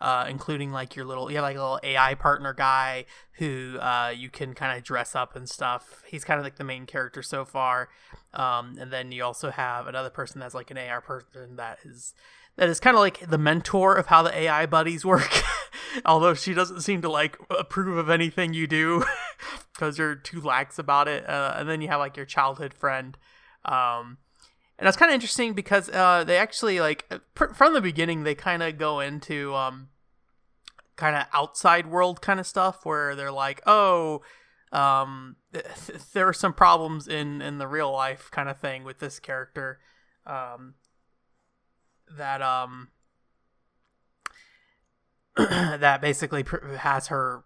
uh, 0.00 0.26
including 0.28 0.72
like 0.72 0.96
your 0.96 1.04
little, 1.04 1.30
you 1.30 1.36
have 1.36 1.44
like 1.44 1.56
a 1.56 1.60
little 1.60 1.80
AI 1.82 2.14
partner 2.14 2.52
guy 2.52 3.04
who 3.32 3.78
uh, 3.80 4.12
you 4.14 4.30
can 4.30 4.54
kind 4.54 4.76
of 4.76 4.84
dress 4.84 5.14
up 5.14 5.36
and 5.36 5.48
stuff. 5.48 6.02
He's 6.06 6.24
kind 6.24 6.38
of 6.38 6.44
like 6.44 6.56
the 6.56 6.64
main 6.64 6.86
character 6.86 7.22
so 7.22 7.44
far. 7.44 7.88
Um, 8.32 8.76
and 8.80 8.92
then 8.92 9.12
you 9.12 9.24
also 9.24 9.50
have 9.50 9.86
another 9.86 10.10
person 10.10 10.40
that's 10.40 10.54
like 10.54 10.70
an 10.70 10.78
AI 10.78 11.00
person 11.00 11.56
that 11.56 11.78
is 11.84 12.14
that 12.56 12.68
is 12.68 12.80
kind 12.80 12.96
of 12.96 13.00
like 13.00 13.28
the 13.28 13.38
mentor 13.38 13.96
of 13.96 14.06
how 14.06 14.22
the 14.22 14.36
AI 14.36 14.66
buddies 14.66 15.04
work. 15.04 15.42
Although 16.04 16.34
she 16.34 16.54
doesn't 16.54 16.82
seem 16.82 17.02
to 17.02 17.10
like 17.10 17.36
approve 17.50 17.96
of 17.96 18.08
anything 18.08 18.54
you 18.54 18.66
do 18.66 19.04
because 19.72 19.98
you're 19.98 20.14
too 20.14 20.40
lax 20.40 20.78
about 20.78 21.08
it. 21.08 21.28
Uh, 21.28 21.54
and 21.56 21.68
then 21.68 21.80
you 21.80 21.88
have 21.88 22.00
like 22.00 22.16
your 22.16 22.26
childhood 22.26 22.72
friend. 22.72 23.16
Um, 23.64 24.18
and 24.78 24.86
that's 24.86 24.96
kind 24.96 25.10
of 25.10 25.14
interesting 25.14 25.52
because 25.52 25.88
uh, 25.90 26.24
they 26.24 26.36
actually 26.36 26.80
like 26.80 27.08
pr- 27.34 27.52
from 27.54 27.74
the 27.74 27.80
beginning 27.80 28.24
they 28.24 28.34
kind 28.34 28.62
of 28.62 28.76
go 28.78 29.00
into 29.00 29.54
um, 29.54 29.88
kind 30.96 31.16
of 31.16 31.26
outside 31.32 31.86
world 31.86 32.20
kind 32.20 32.40
of 32.40 32.46
stuff 32.46 32.84
where 32.84 33.14
they're 33.14 33.32
like, 33.32 33.60
oh, 33.66 34.22
um, 34.72 35.36
th- 35.52 35.64
there 36.12 36.26
are 36.26 36.32
some 36.32 36.52
problems 36.52 37.06
in 37.06 37.40
in 37.40 37.58
the 37.58 37.68
real 37.68 37.92
life 37.92 38.30
kind 38.30 38.48
of 38.48 38.58
thing 38.58 38.82
with 38.82 38.98
this 38.98 39.20
character 39.20 39.78
um, 40.26 40.74
that 42.16 42.42
um 42.42 42.88
that 45.36 46.00
basically 46.00 46.42
pr- 46.42 46.76
has 46.76 47.08
her 47.08 47.44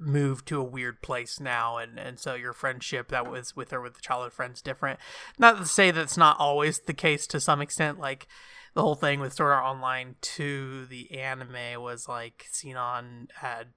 moved 0.00 0.46
to 0.48 0.60
a 0.60 0.64
weird 0.64 1.02
place 1.02 1.38
now 1.38 1.76
and 1.76 1.98
and 1.98 2.18
so 2.18 2.34
your 2.34 2.52
friendship 2.52 3.08
that 3.08 3.30
was 3.30 3.54
with 3.54 3.70
her 3.70 3.80
with 3.80 3.94
the 3.94 4.00
childhood 4.00 4.32
friends 4.32 4.62
different. 4.62 4.98
Not 5.38 5.58
to 5.58 5.66
say 5.66 5.90
that's 5.90 6.16
not 6.16 6.38
always 6.38 6.80
the 6.80 6.94
case 6.94 7.26
to 7.28 7.40
some 7.40 7.60
extent 7.60 7.98
like 7.98 8.26
the 8.74 8.82
whole 8.82 8.94
thing 8.94 9.20
with 9.20 9.32
Sword 9.32 9.52
Art 9.52 9.64
Online 9.64 10.16
2 10.20 10.86
the 10.86 11.18
anime 11.18 11.82
was 11.82 12.08
like 12.08 12.46
Sinon 12.50 13.28
had 13.36 13.68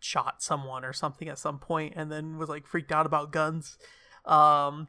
shot 0.00 0.42
someone 0.42 0.84
or 0.84 0.92
something 0.92 1.28
at 1.28 1.38
some 1.38 1.58
point 1.58 1.94
and 1.96 2.10
then 2.10 2.38
was 2.38 2.48
like 2.48 2.66
freaked 2.66 2.92
out 2.92 3.06
about 3.06 3.32
guns. 3.32 3.78
Um 4.24 4.88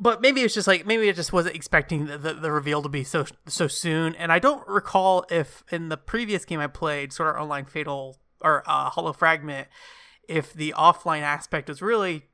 but 0.00 0.20
maybe 0.20 0.42
it's 0.42 0.54
just 0.54 0.68
like 0.68 0.86
maybe 0.86 1.08
it 1.08 1.16
just 1.16 1.32
wasn't 1.32 1.56
expecting 1.56 2.06
the, 2.06 2.16
the, 2.16 2.34
the, 2.34 2.52
reveal 2.52 2.82
to 2.82 2.88
be 2.88 3.02
so 3.02 3.24
so 3.46 3.66
soon. 3.66 4.14
And 4.14 4.30
i 4.32 4.38
don't 4.38 4.66
recall 4.68 5.24
if 5.30 5.64
in 5.70 5.88
the 5.88 5.96
previous 5.96 6.44
game 6.44 6.60
i 6.60 6.66
played 6.66 7.12
Sword 7.12 7.28
Art 7.28 7.42
Online 7.42 7.64
Fatal 7.64 8.16
or 8.40 8.62
uh, 8.66 8.90
Hollow 8.90 9.12
Fragment 9.12 9.68
if 10.28 10.52
the 10.52 10.74
offline 10.76 11.22
aspect 11.22 11.70
is 11.70 11.80
really 11.80 12.24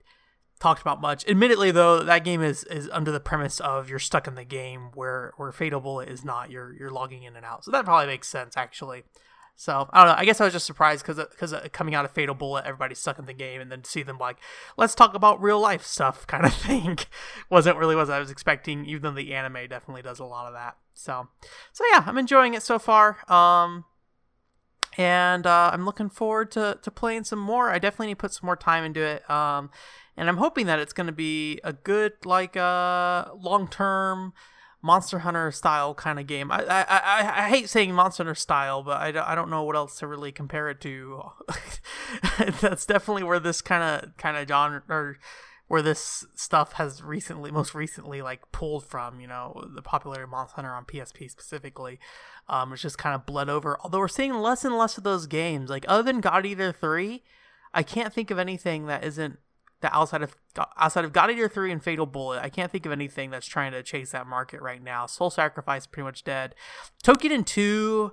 talked 0.60 0.80
about 0.80 1.00
much. 1.00 1.26
Admittedly, 1.28 1.70
though, 1.70 2.02
that 2.02 2.24
game 2.24 2.42
is 2.42 2.64
is 2.64 2.88
under 2.92 3.10
the 3.10 3.20
premise 3.20 3.60
of 3.60 3.88
you're 3.88 3.98
stuck 3.98 4.26
in 4.26 4.34
the 4.34 4.44
game 4.44 4.90
where 4.94 5.32
where 5.36 5.52
Fatal 5.52 5.80
Bullet 5.80 6.08
is 6.08 6.24
not. 6.24 6.50
You're 6.50 6.74
you're 6.74 6.90
logging 6.90 7.22
in 7.22 7.36
and 7.36 7.44
out, 7.44 7.64
so 7.64 7.70
that 7.70 7.84
probably 7.84 8.06
makes 8.06 8.28
sense 8.28 8.56
actually. 8.56 9.04
So 9.56 9.88
I 9.92 10.04
don't 10.04 10.12
know. 10.12 10.18
I 10.18 10.24
guess 10.24 10.40
I 10.40 10.44
was 10.44 10.52
just 10.52 10.66
surprised 10.66 11.06
because 11.06 11.24
because 11.28 11.54
coming 11.72 11.94
out 11.94 12.04
of 12.04 12.10
Fatal 12.10 12.34
Bullet, 12.34 12.64
everybody's 12.64 12.98
stuck 12.98 13.18
in 13.18 13.26
the 13.26 13.32
game, 13.32 13.60
and 13.60 13.70
then 13.70 13.84
see 13.84 14.02
them 14.02 14.18
like, 14.18 14.38
let's 14.76 14.94
talk 14.94 15.14
about 15.14 15.40
real 15.40 15.60
life 15.60 15.84
stuff, 15.84 16.26
kind 16.26 16.44
of 16.44 16.52
thing, 16.52 16.98
wasn't 17.50 17.78
really 17.78 17.94
what 17.94 18.10
I 18.10 18.18
was 18.18 18.30
expecting. 18.30 18.84
Even 18.86 19.02
though 19.02 19.20
the 19.20 19.34
anime 19.34 19.68
definitely 19.68 20.02
does 20.02 20.18
a 20.18 20.24
lot 20.24 20.46
of 20.46 20.54
that. 20.54 20.76
So, 20.94 21.28
so 21.72 21.84
yeah, 21.92 22.04
I'm 22.06 22.18
enjoying 22.18 22.54
it 22.54 22.62
so 22.62 22.78
far. 22.78 23.18
Um, 23.30 23.84
and 24.96 25.46
uh, 25.46 25.70
I'm 25.72 25.84
looking 25.84 26.08
forward 26.08 26.50
to, 26.52 26.78
to 26.82 26.90
playing 26.90 27.24
some 27.24 27.38
more. 27.38 27.70
I 27.70 27.78
definitely 27.78 28.08
need 28.08 28.14
to 28.14 28.20
put 28.20 28.32
some 28.32 28.46
more 28.46 28.56
time 28.56 28.84
into 28.84 29.00
it. 29.00 29.28
Um, 29.28 29.70
and 30.16 30.28
I'm 30.28 30.36
hoping 30.36 30.66
that 30.66 30.78
it's 30.78 30.92
going 30.92 31.08
to 31.08 31.12
be 31.12 31.60
a 31.64 31.72
good, 31.72 32.12
like, 32.24 32.56
uh, 32.56 33.26
long 33.34 33.68
term 33.68 34.32
Monster 34.84 35.20
Hunter 35.20 35.50
style 35.50 35.94
kind 35.94 36.20
of 36.20 36.26
game. 36.26 36.52
I, 36.52 36.58
I, 36.62 36.82
I, 36.82 37.44
I, 37.46 37.48
hate 37.48 37.70
saying 37.70 37.94
Monster 37.94 38.22
Hunter 38.22 38.34
style, 38.34 38.82
but 38.82 39.00
I, 39.00 39.32
I 39.32 39.34
don't 39.34 39.48
know 39.48 39.62
what 39.62 39.76
else 39.76 39.98
to 40.00 40.06
really 40.06 40.30
compare 40.30 40.68
it 40.68 40.80
to. 40.82 41.22
That's 42.60 42.84
definitely 42.84 43.22
where 43.22 43.40
this 43.40 43.62
kind 43.62 43.82
of 43.82 44.14
kind 44.18 44.36
of 44.36 44.46
genre 44.46 44.82
or 44.90 45.16
where 45.66 45.82
this 45.82 46.26
stuff 46.34 46.74
has 46.74 47.02
recently, 47.02 47.50
most 47.50 47.74
recently, 47.74 48.22
like 48.22 48.52
pulled 48.52 48.84
from. 48.84 49.20
You 49.20 49.26
know, 49.26 49.64
the 49.74 49.82
popular 49.82 50.26
Monster 50.26 50.56
Hunter 50.56 50.72
on 50.72 50.84
PSP 50.84 51.30
specifically. 51.30 51.98
Um, 52.48 52.72
it's 52.72 52.82
just 52.82 52.98
kind 52.98 53.14
of 53.14 53.26
bled 53.26 53.48
over. 53.48 53.78
Although 53.82 54.00
we're 54.00 54.08
seeing 54.08 54.34
less 54.34 54.64
and 54.64 54.76
less 54.76 54.98
of 54.98 55.04
those 55.04 55.26
games. 55.26 55.70
Like 55.70 55.84
other 55.88 56.02
than 56.02 56.20
God 56.20 56.46
Eater 56.46 56.72
three, 56.72 57.22
I 57.72 57.82
can't 57.82 58.12
think 58.12 58.30
of 58.30 58.38
anything 58.38 58.86
that 58.86 59.04
isn't 59.04 59.38
that 59.80 59.94
outside 59.94 60.22
of 60.22 60.34
outside 60.78 61.04
of 61.04 61.12
God 61.12 61.30
Eater 61.30 61.48
three 61.48 61.72
and 61.72 61.82
Fatal 61.82 62.06
Bullet. 62.06 62.42
I 62.42 62.48
can't 62.48 62.70
think 62.70 62.86
of 62.86 62.92
anything 62.92 63.30
that's 63.30 63.46
trying 63.46 63.72
to 63.72 63.82
chase 63.82 64.12
that 64.12 64.26
market 64.26 64.60
right 64.60 64.82
now. 64.82 65.06
Soul 65.06 65.30
Sacrifice 65.30 65.86
pretty 65.86 66.04
much 66.04 66.24
dead. 66.24 66.54
Toukiden 67.02 67.46
two. 67.46 68.12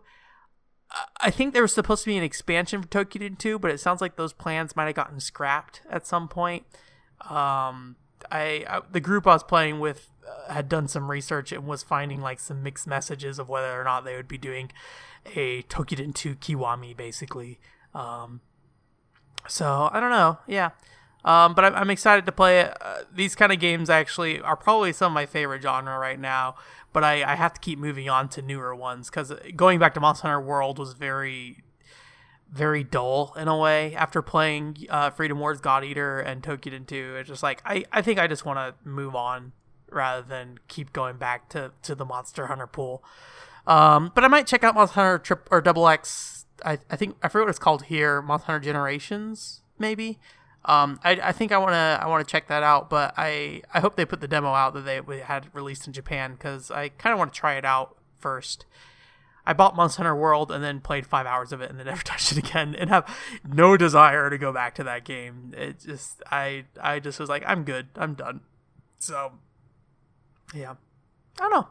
I 1.22 1.32
think 1.32 1.54
there 1.54 1.62
was 1.62 1.74
supposed 1.74 2.04
to 2.04 2.10
be 2.10 2.18
an 2.18 2.24
expansion 2.24 2.82
for 2.82 2.88
Toukiden 2.90 3.38
2, 3.38 3.60
but 3.60 3.72
it 3.72 3.80
sounds 3.80 4.02
like 4.02 4.18
those 4.18 4.34
plans 4.34 4.76
might 4.76 4.88
have 4.88 4.96
gotten 4.96 5.22
scrapped 5.22 5.80
at 5.90 6.06
some 6.06 6.28
point. 6.28 6.66
Um, 7.29 7.95
I, 8.31 8.65
I, 8.67 8.81
the 8.91 8.99
group 8.99 9.27
I 9.27 9.34
was 9.34 9.43
playing 9.43 9.79
with 9.79 10.10
uh, 10.27 10.53
had 10.53 10.69
done 10.69 10.88
some 10.88 11.10
research 11.10 11.51
and 11.51 11.65
was 11.65 11.84
finding 11.84 12.21
like 12.21 12.39
some 12.39 12.63
mixed 12.63 12.88
messages 12.88 13.39
of 13.39 13.49
whether 13.49 13.79
or 13.79 13.84
not 13.84 14.05
they 14.05 14.15
would 14.15 14.27
be 14.27 14.38
doing 14.38 14.71
a 15.36 15.63
Toukiden 15.63 16.13
2 16.13 16.36
Kiwami 16.36 16.95
basically. 16.95 17.60
Um, 17.93 18.41
so 19.47 19.89
I 19.91 19.99
don't 19.99 20.12
know. 20.12 20.38
Yeah. 20.47 20.71
Um, 21.23 21.53
but 21.53 21.65
I'm, 21.65 21.75
I'm, 21.75 21.89
excited 21.91 22.25
to 22.25 22.31
play 22.31 22.62
it. 22.62 22.75
Uh, 22.81 23.01
these 23.13 23.36
kind 23.36 23.51
of 23.51 23.60
games 23.60 23.91
actually 23.91 24.41
are 24.41 24.55
probably 24.55 24.91
some 24.91 25.12
of 25.12 25.13
my 25.13 25.27
favorite 25.27 25.62
genre 25.62 25.99
right 25.99 26.19
now. 26.19 26.55
But 26.93 27.03
I, 27.03 27.23
I 27.23 27.36
have 27.36 27.53
to 27.53 27.60
keep 27.60 27.77
moving 27.77 28.10
on 28.10 28.27
to 28.29 28.41
newer 28.41 28.75
ones 28.75 29.10
because 29.10 29.31
going 29.55 29.77
back 29.77 29.93
to 29.93 29.99
Monster 29.99 30.27
Hunter 30.27 30.41
World 30.41 30.79
was 30.79 30.93
very 30.93 31.63
very 32.52 32.84
dull 32.84 33.34
in 33.38 33.48
a 33.48 33.58
way 33.58 33.96
after 33.96 34.22
playing 34.22 34.86
uh, 34.90 35.10
Freedom 35.10 35.40
Wars, 35.40 35.62
God 35.62 35.84
Eater, 35.86 36.20
and 36.20 36.44
Toukiden 36.44 36.86
2. 36.86 37.16
It's 37.20 37.30
just 37.30 37.44
like 37.44 37.62
I, 37.66 37.86
I 37.92 38.02
think 38.02 38.20
I 38.20 38.28
just 38.28 38.46
want 38.46 38.58
to 38.60 38.88
move 38.88 39.16
on 39.16 39.54
rather 39.90 40.22
than 40.22 40.60
keep 40.68 40.94
going 40.94 41.18
back 41.18 41.50
to, 41.50 41.72
to 41.84 41.96
the 41.96 42.06
Monster 42.06 42.48
Hunter 42.48 42.68
pool. 42.68 43.04
Um, 43.66 44.12
but 44.14 44.24
I 44.24 44.28
might 44.28 44.48
check 44.48 44.64
out 44.64 44.76
Monster 44.76 44.96
Hunter 44.96 45.20
Trip 45.20 45.48
or 45.50 45.62
Double 45.62 45.88
X. 45.88 46.46
I, 46.66 46.78
I 46.90 46.96
think 46.96 47.16
I 47.24 47.30
forget 47.30 47.46
what 47.46 47.50
it's 47.50 47.60
called 47.60 47.84
here. 47.84 48.22
Monster 48.22 48.48
Hunter 48.48 48.66
Generations, 48.66 49.62
maybe. 49.80 50.20
Um, 50.66 51.00
I, 51.04 51.12
I 51.24 51.32
think 51.32 51.52
I 51.52 51.58
want 51.58 51.72
to 51.72 52.00
I 52.02 52.08
want 52.08 52.28
to 52.28 52.32
check 52.32 52.48
that 52.48 52.64
out, 52.64 52.90
but 52.90 53.14
I 53.18 53.64
I 53.74 53.80
hope 53.80 53.96
they 53.96 54.06
put 54.06 54.22
the 54.22 54.28
demo 54.28 54.50
out 54.50 54.74
that 54.74 54.82
they 54.82 55.20
had 55.20 55.48
released 55.54 55.88
in 55.88 55.94
Japan 55.94 56.34
because 56.34 56.70
I 56.70 56.90
kind 56.90 57.14
of 57.14 57.20
want 57.20 57.34
to 57.34 57.40
try 57.40 57.56
it 57.56 57.66
out 57.66 57.98
first 58.20 58.66
I 59.45 59.54
bought 59.54 59.75
Monster 59.75 60.04
Hunter 60.04 60.15
World 60.15 60.51
and 60.51 60.63
then 60.63 60.80
played 60.80 61.06
five 61.06 61.25
hours 61.25 61.51
of 61.51 61.62
it 61.62 61.69
and 61.69 61.80
then 61.80 61.86
never 61.88 62.04
touched 62.04 62.32
it 62.32 62.38
again 62.38 62.75
and 62.75 62.89
have 62.89 63.06
no 63.47 63.77
desire 63.77 64.30
to 64.30 64.38
go 64.38 64.51
back 64.51 64.75
to 64.75 64.84
that 64.84 65.04
game. 65.04 65.54
It 65.58 65.80
just 65.80 66.21
I 66.32 66.65
I 66.82 66.99
just 66.99 67.19
was 67.19 67.30
like 67.30 67.43
I'm 67.45 67.63
good. 67.63 67.88
I'm 67.95 68.13
done. 68.13 68.41
So 68.99 69.34
yeah, 70.54 70.75
I 71.39 71.49
don't 71.49 71.51
know. 71.51 71.67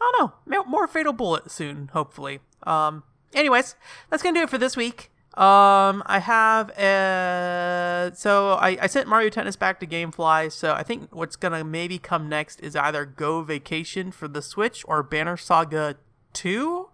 I 0.00 0.12
don't 0.18 0.32
know. 0.46 0.64
More 0.64 0.86
Fatal 0.86 1.12
Bullet 1.12 1.50
soon, 1.50 1.88
hopefully. 1.92 2.40
Um. 2.64 3.04
Anyways, 3.32 3.74
that's 4.10 4.22
gonna 4.22 4.38
do 4.38 4.44
it 4.44 4.50
for 4.50 4.58
this 4.58 4.76
week. 4.76 5.10
Um, 5.36 6.04
I 6.06 6.20
have 6.20 6.70
a 6.78 8.12
so 8.14 8.52
I, 8.52 8.78
I 8.82 8.86
sent 8.86 9.08
Mario 9.08 9.30
Tennis 9.30 9.56
back 9.56 9.80
to 9.80 9.86
GameFly. 9.86 10.52
So 10.52 10.72
I 10.72 10.84
think 10.84 11.12
what's 11.12 11.34
gonna 11.34 11.64
maybe 11.64 11.98
come 11.98 12.28
next 12.28 12.60
is 12.60 12.76
either 12.76 13.04
Go 13.04 13.42
Vacation 13.42 14.12
for 14.12 14.28
the 14.28 14.40
Switch 14.40 14.84
or 14.86 15.02
Banner 15.02 15.36
Saga 15.36 15.96
2. 16.34 16.88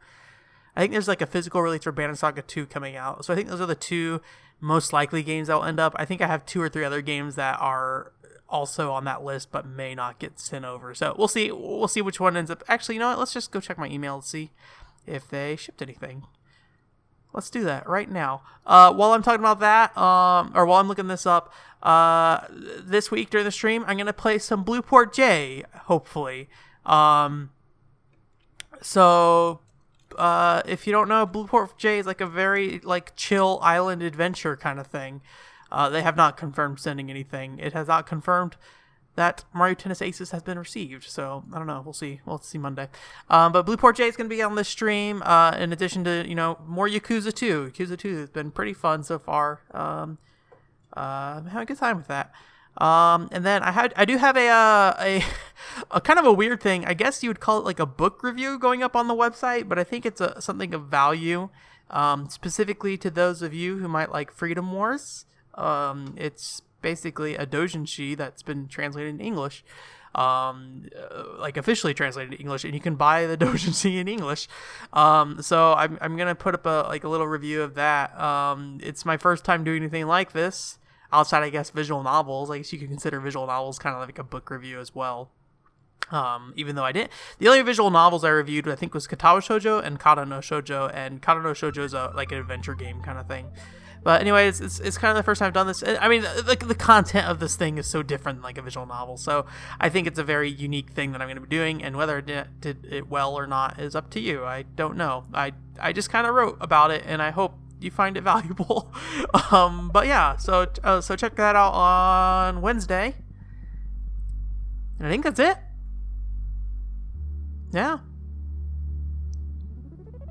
I 0.77 0.81
think 0.81 0.93
there's 0.93 1.09
like 1.09 1.21
a 1.21 1.27
physical 1.27 1.63
release 1.63 1.83
for 1.83 1.93
Banner 1.93 2.15
Saga 2.15 2.43
2 2.43 2.67
coming 2.67 2.97
out. 2.97 3.25
So 3.25 3.33
I 3.33 3.37
think 3.37 3.49
those 3.49 3.61
are 3.61 3.67
the 3.67 3.75
two 3.75 4.21
most 4.61 4.93
likely 4.93 5.23
games 5.23 5.49
that 5.49 5.55
will 5.55 5.65
end 5.65 5.81
up. 5.81 5.95
I 5.97 6.05
think 6.05 6.21
I 6.21 6.27
have 6.27 6.47
two 6.47 6.63
or 6.63 6.69
three 6.69 6.85
other 6.85 7.03
games 7.03 7.35
that 7.35 7.59
are 7.61 8.13
also 8.49 8.93
on 8.93 9.05
that 9.05 9.23
list 9.23 9.51
but 9.53 9.67
may 9.67 9.95
not 9.95 10.19
get 10.19 10.39
sent 10.39 10.65
over. 10.65 10.95
So 10.95 11.15
we'll 11.19 11.29
see. 11.29 11.51
We'll 11.51 11.89
see 11.89 12.03
which 12.03 12.21
one 12.21 12.37
ends 12.37 12.51
up. 12.51 12.63
Actually, 12.69 12.97
you 12.97 13.01
know 13.01 13.09
what? 13.09 13.19
Let's 13.19 13.33
just 13.33 13.51
go 13.51 13.61
check 13.61 13.79
my 13.79 13.89
email 13.89 14.17
and 14.17 14.25
see 14.25 14.51
if 15.07 15.29
they 15.29 15.57
shipped 15.57 15.83
anything. 15.83 16.25
Let's 17.33 17.49
do 17.49 17.63
that 17.65 17.89
right 17.89 18.11
now. 18.11 18.43
Uh, 18.67 18.93
while 18.93 19.13
I'm 19.13 19.23
talking 19.23 19.41
about 19.41 19.61
that, 19.61 19.97
um, 19.97 20.53
or 20.55 20.67
while 20.67 20.81
I'm 20.81 20.89
looking 20.89 21.07
this 21.07 21.27
up, 21.27 21.53
uh, 21.83 22.41
this 22.51 23.11
week 23.11 23.31
during 23.31 23.45
the 23.45 23.53
stream, 23.53 23.85
I'm 23.87 23.97
gonna 23.97 24.13
play 24.13 24.39
some 24.39 24.65
Blueport 24.65 25.15
J. 25.15 25.65
Hopefully. 25.85 26.49
Um, 26.85 27.51
so 28.83 29.61
uh, 30.17 30.63
if 30.67 30.87
you 30.87 30.93
don't 30.93 31.09
know, 31.09 31.27
Blueport 31.27 31.77
J 31.77 31.99
is 31.99 32.07
like 32.07 32.21
a 32.21 32.27
very 32.27 32.81
like 32.81 33.15
chill 33.17 33.59
island 33.63 34.03
adventure 34.03 34.57
kind 34.57 34.79
of 34.79 34.87
thing. 34.87 35.21
Uh, 35.71 35.89
they 35.89 36.03
have 36.03 36.17
not 36.17 36.37
confirmed 36.37 36.81
sending 36.81 37.11
anything. 37.11 37.59
It 37.59 37.73
has 37.73 37.89
not 37.89 38.07
confirmed 38.07 38.57
that 39.17 39.45
Mario 39.53 39.75
Tennis 39.75 40.03
Aces 40.03 40.31
has 40.31 40.43
been 40.43 40.59
received. 40.59 41.05
So 41.05 41.45
I 41.53 41.59
don't 41.59 41.67
know. 41.67 41.83
We'll 41.85 41.93
see. 41.93 42.21
We'll 42.25 42.39
see 42.39 42.59
Monday. 42.59 42.89
Um, 43.29 43.53
but 43.53 43.67
Blueport 43.67 43.97
J 43.97 44.09
is 44.09 44.17
going 44.17 44.29
to 44.29 44.35
be 44.35 44.43
on 44.43 44.55
this 44.55 44.69
stream. 44.69 45.23
Uh, 45.25 45.53
in 45.59 45.73
addition 45.73 46.05
to 46.05 46.25
you 46.29 46.35
know 46.35 46.59
more 46.67 46.89
Yakuza 46.89 47.33
2. 47.33 47.73
Yakuza 47.73 47.99
2 47.99 48.17
has 48.17 48.31
been 48.31 48.51
pretty 48.51 48.73
fun 48.73 49.03
so 49.03 49.19
far. 49.19 49.61
Um, 49.73 50.19
uh, 50.97 51.39
I'm 51.39 51.47
having 51.47 51.63
a 51.63 51.67
good 51.67 51.79
time 51.79 51.97
with 51.97 52.09
that. 52.09 52.33
Um, 52.79 53.29
and 53.33 53.45
then 53.45 53.63
I 53.63 53.73
had 53.73 53.93
I 53.97 54.05
do 54.05 54.17
have 54.17 54.37
a, 54.37 54.49
uh, 54.49 54.95
a 55.01 55.25
a 55.91 56.01
kind 56.01 56.19
of 56.19 56.25
a 56.25 56.33
weird 56.33 56.63
thing. 56.63 56.85
I 56.85 56.95
guess 56.95 57.23
you 57.23 57.31
would 57.31 57.41
call 57.41 57.59
it 57.59 57.65
like 57.65 57.81
a 57.81 57.87
book 57.87 58.23
review 58.23 58.59
going 58.59 58.83
up 58.83 58.97
on 58.97 59.09
the 59.09 59.15
website, 59.15 59.69
but 59.69 59.79
I 59.79 59.85
think 59.85 60.07
it's 60.07 60.21
a 60.21 60.41
something 60.41 60.75
of 60.75 60.87
value, 60.87 61.49
um, 61.91 62.29
specifically 62.29 62.97
to 62.99 63.11
those 63.11 63.43
of 63.43 63.53
you 63.53 63.79
who 63.79 63.89
might 63.89 64.13
like 64.13 64.33
Freedom 64.33 64.73
Wars. 64.73 65.27
Um, 65.55 66.15
it's 66.17 66.63
basically 66.81 67.37
a 67.37 67.47
doujinshi 67.47 68.17
that's 68.17 68.43
been 68.43 68.67
translated 68.69 69.15
in 69.15 69.21
English, 69.21 69.63
um, 70.15 70.89
uh, 70.97 71.39
like 71.39 71.57
officially 71.57 71.93
translated 71.93 72.33
in 72.35 72.41
English, 72.41 72.65
and 72.65 72.73
you 72.73 72.81
can 72.81 72.95
buy 72.95 73.27
the 73.27 73.37
doujinshi 73.45 73.97
in 73.99 74.09
English. 74.09 74.49
Um, 74.93 75.43
so 75.43 75.75
I'm 75.75 75.99
I'm 76.01 76.17
gonna 76.17 76.35
put 76.35 76.55
up 76.55 76.67
a 76.67 76.87
like 76.89 77.05
a 77.05 77.09
little 77.09 77.29
review 77.29 77.63
of 77.63 77.75
that. 77.75 78.19
Um, 78.19 78.79
it's 78.83 79.05
my 79.05 79.17
first 79.17 79.45
time 79.45 79.65
doing 79.65 79.83
anything 79.83 80.07
like 80.07 80.33
this 80.33 80.79
outside, 81.13 81.43
I 81.43 81.51
guess, 81.51 81.71
visual 81.71 82.03
novels. 82.03 82.51
I 82.51 82.59
guess 82.59 82.73
you 82.73 82.79
could 82.79 82.89
consider 82.89 83.21
visual 83.21 83.47
novels 83.47 83.79
kind 83.79 83.95
of 83.95 84.07
like 84.07 84.19
a 84.19 84.25
book 84.25 84.51
review 84.51 84.79
as 84.81 84.95
well. 84.95 85.31
Um, 86.11 86.53
even 86.57 86.75
though 86.75 86.85
I 86.85 86.91
didn't, 86.91 87.13
the 87.39 87.47
only 87.47 87.63
visual 87.63 87.91
novels 87.91 88.25
I 88.25 88.31
reviewed, 88.31 88.67
I 88.69 88.75
think, 88.75 88.95
was 88.95 89.07
Katawa 89.07 89.39
Shoujo 89.39 89.85
and 89.85 90.01
Kara 90.01 90.27
no 90.27 90.39
Shoujo, 90.39 90.91
and 90.93 91.23
Kara 91.23 91.41
no 91.41 91.51
Shoujo 91.51 91.85
is 91.85 91.95
a, 91.95 92.13
like 92.17 92.33
an 92.33 92.39
adventure 92.39 92.75
game 92.75 93.01
kind 93.01 93.17
of 93.17 93.29
thing. 93.29 93.47
But 94.03 94.23
anyways, 94.23 94.61
it's, 94.61 94.81
it's 94.81 94.97
kind 94.97 95.11
of 95.11 95.17
the 95.19 95.23
first 95.23 95.41
time 95.41 95.49
I've 95.49 95.53
done 95.53 95.67
this. 95.67 95.85
I 95.87 96.09
mean, 96.09 96.23
the, 96.23 96.57
the 96.67 96.75
content 96.75 97.29
of 97.29 97.39
this 97.39 97.55
thing 97.55 97.77
is 97.77 97.87
so 97.87 98.03
different 98.03 98.39
than 98.39 98.43
like 98.43 98.57
a 98.57 98.63
visual 98.63 98.87
novel, 98.87 99.19
so 99.19 99.47
I 99.79 99.89
think 99.89 100.07
it's 100.07 100.19
a 100.19 100.25
very 100.25 100.51
unique 100.51 100.91
thing 100.91 101.13
that 101.13 101.21
I'm 101.21 101.29
going 101.29 101.37
to 101.37 101.43
be 101.43 101.49
doing, 101.49 101.85
and 101.85 101.97
whether 101.97 102.19
it 102.19 102.27
did, 102.27 102.61
did 102.61 102.87
it 102.91 103.09
well 103.09 103.35
or 103.35 103.47
not 103.47 103.79
is 103.79 103.95
up 103.95 104.11
to 104.11 104.21
you. 104.21 104.45
I 104.45 104.63
don't 104.63 104.97
know. 104.97 105.27
I 105.35 105.53
I 105.79 105.93
just 105.93 106.11
kind 106.11 106.27
of 106.27 106.35
wrote 106.35 106.57
about 106.61 106.91
it, 106.91 107.05
and 107.07 107.21
I 107.21 107.31
hope 107.31 107.55
you 107.81 107.91
find 107.91 108.17
it 108.17 108.21
valuable. 108.33 108.93
um, 109.51 109.91
but 109.93 110.07
yeah, 110.07 110.37
so 110.37 110.67
uh, 110.85 111.01
so 111.01 111.17
check 111.17 111.37
that 111.37 111.57
out 111.57 111.73
on 111.73 112.61
Wednesday. 112.61 113.15
And 114.99 115.07
I 115.07 115.11
think 115.11 115.25
that's 115.25 115.41
it. 115.41 115.57
Yeah. 117.73 117.99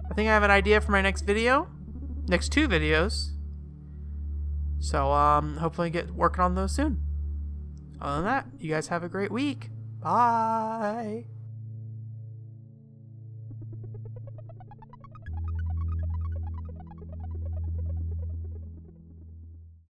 I 0.09 0.13
think 0.13 0.29
I 0.29 0.33
have 0.33 0.43
an 0.43 0.51
idea 0.51 0.81
for 0.81 0.91
my 0.91 1.01
next 1.01 1.21
video. 1.21 1.67
Next 2.27 2.49
two 2.49 2.67
videos. 2.67 3.31
So 4.79 5.11
um 5.11 5.57
hopefully 5.57 5.89
get 5.89 6.11
working 6.11 6.41
on 6.41 6.55
those 6.55 6.75
soon. 6.75 7.01
Other 8.01 8.17
than 8.17 8.25
that, 8.25 8.45
you 8.59 8.69
guys 8.69 8.87
have 8.87 9.03
a 9.03 9.09
great 9.09 9.31
week. 9.31 9.69
Bye. 10.01 11.38